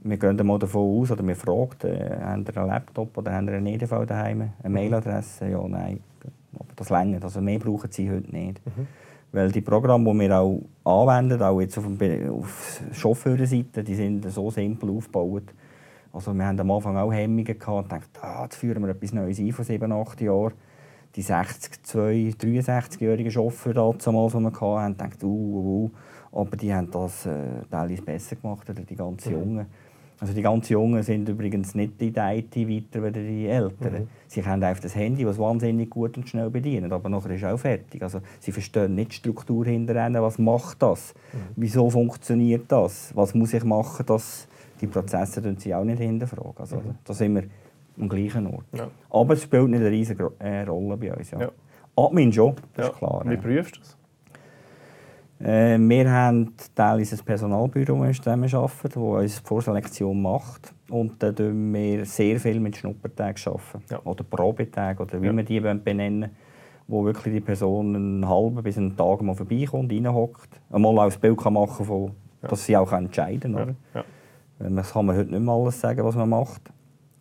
wir 0.03 0.17
gehen 0.17 0.47
mal 0.47 0.59
davon 0.59 1.01
aus, 1.01 1.11
oder 1.11 1.27
wir 1.27 1.35
fragen, 1.35 1.89
äh, 1.89 2.21
haben 2.21 2.45
Sie 2.45 2.57
einen 2.57 2.69
Laptop 2.69 3.17
oder 3.17 3.33
haben 3.33 3.49
Sie 3.49 3.55
einen 3.55 3.67
EDV 3.67 4.05
daheim, 4.07 4.43
eine 4.43 4.53
mhm. 4.65 4.73
Mailadresse? 4.73 5.49
Ja, 5.49 5.67
nein. 5.67 6.01
Aber 6.55 6.73
das 6.77 6.91
längert. 6.91 7.25
Also 7.25 7.41
mehr 7.41 7.59
brauchen 7.59 7.91
Sie 7.91 8.11
heute 8.11 8.31
nicht. 8.31 8.65
Mhm. 8.67 8.87
Weil 9.33 9.51
die 9.53 9.61
Programme, 9.61 10.11
die 10.13 10.21
wir 10.21 10.39
auch 10.39 10.63
anwenden, 10.85 11.43
auch 11.43 11.61
jetzt 11.61 11.79
auf, 11.79 11.85
dem, 11.85 12.31
auf 12.31 12.83
Chauffeurseite, 12.93 13.83
die 13.83 13.95
sind 13.95 14.31
so 14.31 14.51
simpel 14.51 14.91
aufgebaut. 14.91 15.55
Also 16.13 16.33
wir 16.35 16.47
haben 16.47 16.59
am 16.59 16.71
Anfang 16.71 16.97
auch 16.97 17.13
Hemmungen 17.13 17.45
gehabt 17.45 17.69
und 17.69 17.93
dachten, 17.93 18.19
ah, 18.23 18.45
jetzt 18.45 18.57
führen 18.57 18.83
wir 18.83 18.91
etwas 18.91 19.13
Neues 19.13 19.39
ein 19.39 19.53
von 19.53 19.65
7, 19.65 19.93
8 19.93 20.21
Jahren. 20.21 20.55
Die 21.17 21.23
60, 21.23 21.83
2, 21.83 22.35
63-jährigen 22.39 23.31
Chauffeure 23.31 23.75
damals, 23.75 24.33
die 24.33 24.41
wir 24.41 24.61
hatten, 24.61 24.97
dachten, 24.97 25.27
uh, 25.27 25.29
uh, 25.29 25.85
uh. 25.85 25.91
Aber 26.41 26.57
die 26.57 26.73
haben 26.73 26.91
das 26.91 27.27
äh, 27.27 27.63
teilweise 27.71 28.03
besser 28.03 28.37
gemacht 28.37 28.69
als 28.69 28.85
die 28.85 28.95
ganz 28.95 29.27
mhm. 29.27 29.33
Jungen. 29.33 29.67
Also 30.21 30.35
die 30.35 30.43
ganz 30.43 30.69
Jungen 30.69 31.03
sind 31.03 31.29
übrigens 31.29 31.75
nicht 31.75 32.03
in 32.03 32.13
der 32.13 32.37
IT 32.37 32.57
weiter 32.57 33.05
als 33.05 33.15
die 33.15 33.47
Älteren. 33.47 34.03
Mhm. 34.03 34.09
Sie 34.27 34.45
haben 34.45 34.63
einfach 34.63 34.83
das 34.83 34.97
Handy, 34.97 35.25
das 35.25 35.39
wahnsinnig 35.39 35.91
gut 35.91 36.17
und 36.17 36.29
schnell 36.29 36.51
bedienen, 36.51 36.93
aber 36.93 37.09
nachher 37.09 37.31
ist 37.31 37.43
es 37.43 37.49
auch 37.49 37.59
fertig. 37.59 38.03
Also 38.03 38.21
sie 38.41 38.51
verstehen 38.51 38.97
nicht 38.97 39.13
die 39.13 39.17
Struktur 39.17 39.65
hinter 39.65 39.95
was 40.23 40.39
macht 40.39 40.83
das, 40.83 41.15
mhm. 41.33 41.39
wieso 41.57 41.89
funktioniert 41.89 42.65
das, 42.69 43.15
was 43.15 43.35
muss 43.35 43.55
ich 43.55 43.65
machen, 43.65 44.07
dass 44.07 44.49
die 44.81 44.87
Prozesse 44.87 45.43
sie 45.59 45.75
auch 45.75 45.85
nicht 45.85 46.01
hinterfragen. 46.01 46.59
Also 46.59 46.77
mhm. 46.77 46.95
da 47.05 47.13
sind 47.15 47.35
wir 47.35 47.45
am 48.01 48.09
gleichen 48.09 48.47
Ort. 48.47 48.67
Ja. 48.73 48.89
Aber 49.11 49.35
es 49.35 49.43
spielt 49.43 49.69
nicht 49.69 49.81
eine 49.81 49.91
riesige 49.91 50.33
äh, 50.39 50.63
Rolle 50.63 50.97
bei 50.97 51.15
uns. 51.15 51.31
Ja. 51.31 51.41
Ja. 51.41 51.51
Admin 51.97 52.33
schon, 52.33 52.55
das 52.75 52.89
ist 52.89 52.97
klar. 52.97 53.23
Wie 53.27 53.37
prüfst 53.37 53.77
du 53.77 53.81
das? 53.81 53.97
Äh, 55.41 55.79
wir 55.79 56.11
haben 56.11 56.55
teilweise 56.75 57.17
ein 57.17 57.25
Personalbüro, 57.25 58.05
das 58.05 58.27
arbeiten, 58.27 58.73
das 58.83 58.97
uns 58.97 59.43
die 59.43 59.47
Vorselektion 59.47 60.23
macht. 60.23 60.75
Und 60.91 61.23
dann 61.23 61.31
arbeiten 61.31 61.75
wir 61.75 62.05
sehr 62.05 62.41
viel 62.41 62.61
mit 62.61 62.77
Schnuppertagen. 62.77 63.55
Ja. 63.91 64.01
Oder 64.05 64.25
Probetagen, 64.25 65.03
oder 65.03 65.21
wie 65.21 65.27
ja. 65.27 65.37
wir 65.37 65.45
die 65.45 65.61
benennen 65.61 66.31
wo 66.89 67.05
wirklich 67.05 67.35
die 67.35 67.41
Person 67.41 67.95
einen 67.95 68.29
halben 68.29 68.63
bis 68.63 68.79
einen 68.79 68.97
Tag 68.97 69.21
mal 69.21 69.35
vorbeikommt, 69.35 69.93
reinhockt, 69.93 70.61
einmal 70.71 70.99
auch 70.99 71.13
ein 71.13 71.21
Bild 71.21 71.39
kann 71.39 71.53
machen 71.53 71.87
kann, 71.87 72.13
dass 72.41 72.65
sie 72.65 72.77
auch 72.77 72.91
entscheiden 72.93 73.55
kann. 73.55 73.77
Ja. 73.95 74.01
Ja. 74.01 74.05
Das 74.59 74.93
kann 74.93 75.07
man 75.07 75.17
heute 75.17 75.31
nicht 75.31 75.41
mehr 75.41 75.55
alles 75.55 75.81
sagen, 75.81 76.05
was 76.05 76.17
man 76.17 76.29
macht. 76.29 76.63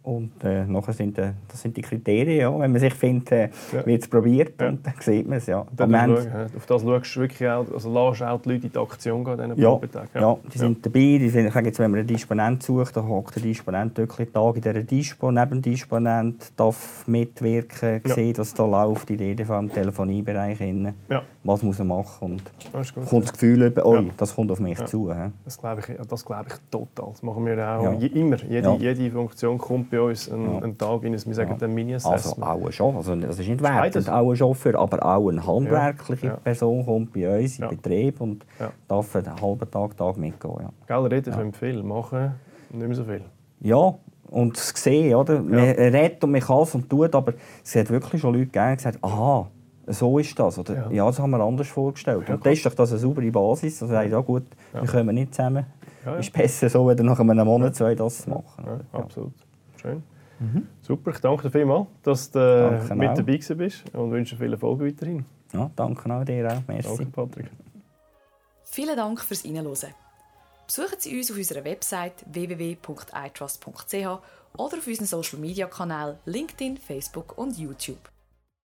Und 0.07 0.41
äh, 0.45 0.63
nachher 0.63 0.93
sind, 0.93 1.17
äh, 1.17 1.33
das 1.49 1.61
sind 1.61 1.75
die 1.75 1.81
Kriterien, 1.81 2.39
ja. 2.39 2.59
wenn 2.59 2.71
man 2.71 2.79
sich 2.79 2.93
findet, 2.93 3.29
äh, 3.33 3.49
ja. 3.73 3.85
wird 3.85 4.03
es 4.03 4.07
probiert, 4.07 4.53
ja. 4.61 4.69
und 4.69 4.87
dann 4.87 4.93
sieht 5.01 5.27
man 5.27 5.37
es. 5.37 5.47
Ja. 5.47 5.67
Dann 5.75 6.01
haben, 6.01 6.15
auf 6.55 6.65
das 6.65 6.81
schaust 6.81 7.15
du 7.15 7.19
wirklich 7.19 7.49
auch, 7.49 7.65
also 7.73 7.91
lässt 7.91 8.23
auch 8.23 8.41
die 8.41 8.53
Leute 8.53 8.67
in 8.67 8.71
die 8.71 8.79
Aktion 8.79 9.25
gehen, 9.25 9.37
diesen 9.37 9.57
ja. 9.57 9.79
Ja. 10.13 10.21
ja, 10.21 10.37
die 10.53 10.57
sind 10.57 10.85
dabei. 10.85 10.99
Die 10.99 11.27
sind, 11.27 11.47
ich 11.47 11.53
sage 11.53 11.65
jetzt, 11.67 11.79
wenn 11.79 11.91
man 11.91 11.99
einen 11.99 12.07
Disponent 12.07 12.63
sucht, 12.63 12.95
dann 12.95 13.05
hockt 13.05 13.35
der 13.35 13.43
Disponent 13.43 13.97
wirklich 13.97 14.31
Tag 14.31 14.55
in 14.55 14.61
dieser 14.61 14.83
Dispo, 14.83 15.29
neben 15.29 15.49
dem 15.49 15.61
Disponent, 15.61 16.53
darf 16.55 17.05
mitwirken, 17.05 17.99
ja. 18.07 18.15
sehen, 18.15 18.37
was 18.37 18.53
da 18.53 18.65
läuft, 18.65 19.09
in 19.09 19.19
jedem 19.19 19.45
Fall 19.45 19.61
im 19.61 19.73
Telefoniebereich. 19.73 20.61
Ja. 21.09 21.21
Was 21.43 21.63
muss 21.63 21.79
er 21.79 21.85
machen 21.85 22.31
und 22.31 22.43
das 22.71 22.93
kommt 22.93 23.25
das 23.25 23.33
Gefühl 23.33 23.63
über, 23.63 23.85
oh, 23.85 24.03
das 24.15 24.35
kommt 24.35 24.51
auf 24.51 24.61
mich 24.61 24.83
zu. 24.85 25.13
He. 25.13 25.31
Das 25.43 25.57
glaube 25.57 25.81
ich, 25.81 26.07
das 26.07 26.23
glaub 26.23 26.47
ich 26.47 26.53
total. 26.71 27.09
Das 27.11 27.23
machen 27.23 27.45
wir 27.45 27.57
auch 27.69 28.01
immer. 28.01 28.37
Jede, 28.37 28.75
jede 28.79 29.11
Funktion 29.11 29.57
kommt 29.57 29.89
bei 29.89 29.96
uns 30.03 30.31
einen, 30.31 30.53
ja. 30.53 30.61
einen 30.61 30.77
Tag 30.77 31.03
in 31.03 31.13
wir 31.13 31.19
sagen, 31.19 31.57
ja. 31.59 31.67
ein 31.67 31.73
Mini-Assessment. 31.73 32.47
Also 32.47 32.67
auch 32.67 32.71
schon, 32.71 32.95
also 32.95 33.15
das 33.15 33.39
ist 33.39 33.47
nicht 33.47 33.61
wertend, 33.61 34.09
auch 34.09 34.29
ein 34.29 34.35
Chauffeur, 34.35 34.75
aber 34.75 35.05
auch 35.05 35.29
eine 35.29 35.45
handwerkliche 35.45 36.27
ja. 36.27 36.35
Person 36.37 36.85
kommt 36.85 37.13
bei 37.13 37.39
uns 37.39 37.57
in. 37.57 37.69
Betrieb 37.69 38.21
und 38.21 38.45
darf 38.87 39.15
einen 39.15 39.41
halben 39.41 39.71
Tag, 39.71 39.97
Tag 39.97 40.17
mitgehen. 40.17 40.55
Ja. 40.59 40.69
Gell, 40.87 41.07
reden 41.07 41.33
ja. 41.33 41.51
viel, 41.51 41.83
machen 41.83 42.33
nicht 42.71 42.87
mehr 42.87 42.95
so 42.95 43.03
viel. 43.03 43.21
Ja, 43.61 43.95
und 44.29 44.57
das 44.57 44.69
sehen, 44.75 45.15
oder? 45.15 45.35
Ja. 45.35 45.41
Man 45.41 45.59
redet 45.59 46.23
und 46.23 46.31
man 46.31 46.41
kann 46.41 46.61
es 46.61 46.75
und 46.75 46.89
tut, 46.89 47.13
aber 47.15 47.33
es 47.63 47.75
hat 47.75 47.89
wirklich 47.89 48.21
schon 48.21 48.33
Leute 48.33 48.47
gegeben, 48.47 48.71
die 48.71 48.75
gesagt 48.77 49.03
aha, 49.03 49.47
so 49.87 50.19
ist 50.19 50.37
das. 50.37 50.59
Oder, 50.59 50.75
ja. 50.75 50.91
ja, 50.91 51.05
das 51.05 51.19
haben 51.19 51.31
wir 51.31 51.39
anders 51.39 51.67
vorgestellt. 51.67 52.27
Ja, 52.27 52.35
und 52.35 52.45
das 52.45 52.53
ist 52.53 52.65
doch 52.65 52.73
das 52.73 52.91
eine 52.91 52.99
saubere 52.99 53.31
Basis. 53.31 53.81
Also, 53.81 53.93
ja 53.93 54.19
gut, 54.19 54.43
wir 54.73 54.85
kommen 54.87 55.15
nicht 55.15 55.33
zusammen. 55.33 55.65
Ist 56.19 56.31
besser 56.31 56.69
so, 56.69 56.87
wenn 56.87 57.05
nach 57.05 57.19
einem 57.19 57.45
Monat 57.45 57.75
zwei 57.75 57.93
das 57.93 58.25
machen. 58.27 58.63
Ja, 58.65 58.99
absolut. 58.99 59.33
Schön. 59.77 60.03
Mhm. 60.39 60.67
Super, 60.81 61.11
ich 61.11 61.19
danke 61.19 61.43
dir 61.43 61.51
vielmals, 61.51 61.87
dass 62.03 62.29
du 62.31 62.39
äh, 62.39 62.95
mit 62.95 63.17
dabei 63.17 63.37
bist 63.55 63.83
und 63.93 64.11
wünsche 64.11 64.37
viel 64.37 64.53
Erfolg 64.53 64.79
weiterhin. 64.81 65.25
Ja, 65.53 65.71
danke 65.75 66.13
auch 66.13 66.25
dir 66.25 66.47
auch. 66.47 66.61
Merci. 66.67 66.89
Danke, 66.89 67.05
Patrick. 67.11 67.49
Vielen 68.63 68.95
Dank 68.95 69.21
fürs 69.21 69.43
Reinhören. 69.45 69.93
Besuchen 70.67 70.99
Sie 70.99 71.17
uns 71.17 71.31
auf 71.31 71.37
unserer 71.37 71.63
Website 71.63 72.25
www.itrust.ch 72.31 73.93
oder 74.57 74.77
auf 74.77 74.87
unseren 74.87 75.05
Social 75.05 75.39
Media 75.39 75.65
Kanälen 75.67 76.17
LinkedIn, 76.25 76.77
Facebook 76.77 77.37
und 77.37 77.57
YouTube. 77.57 78.11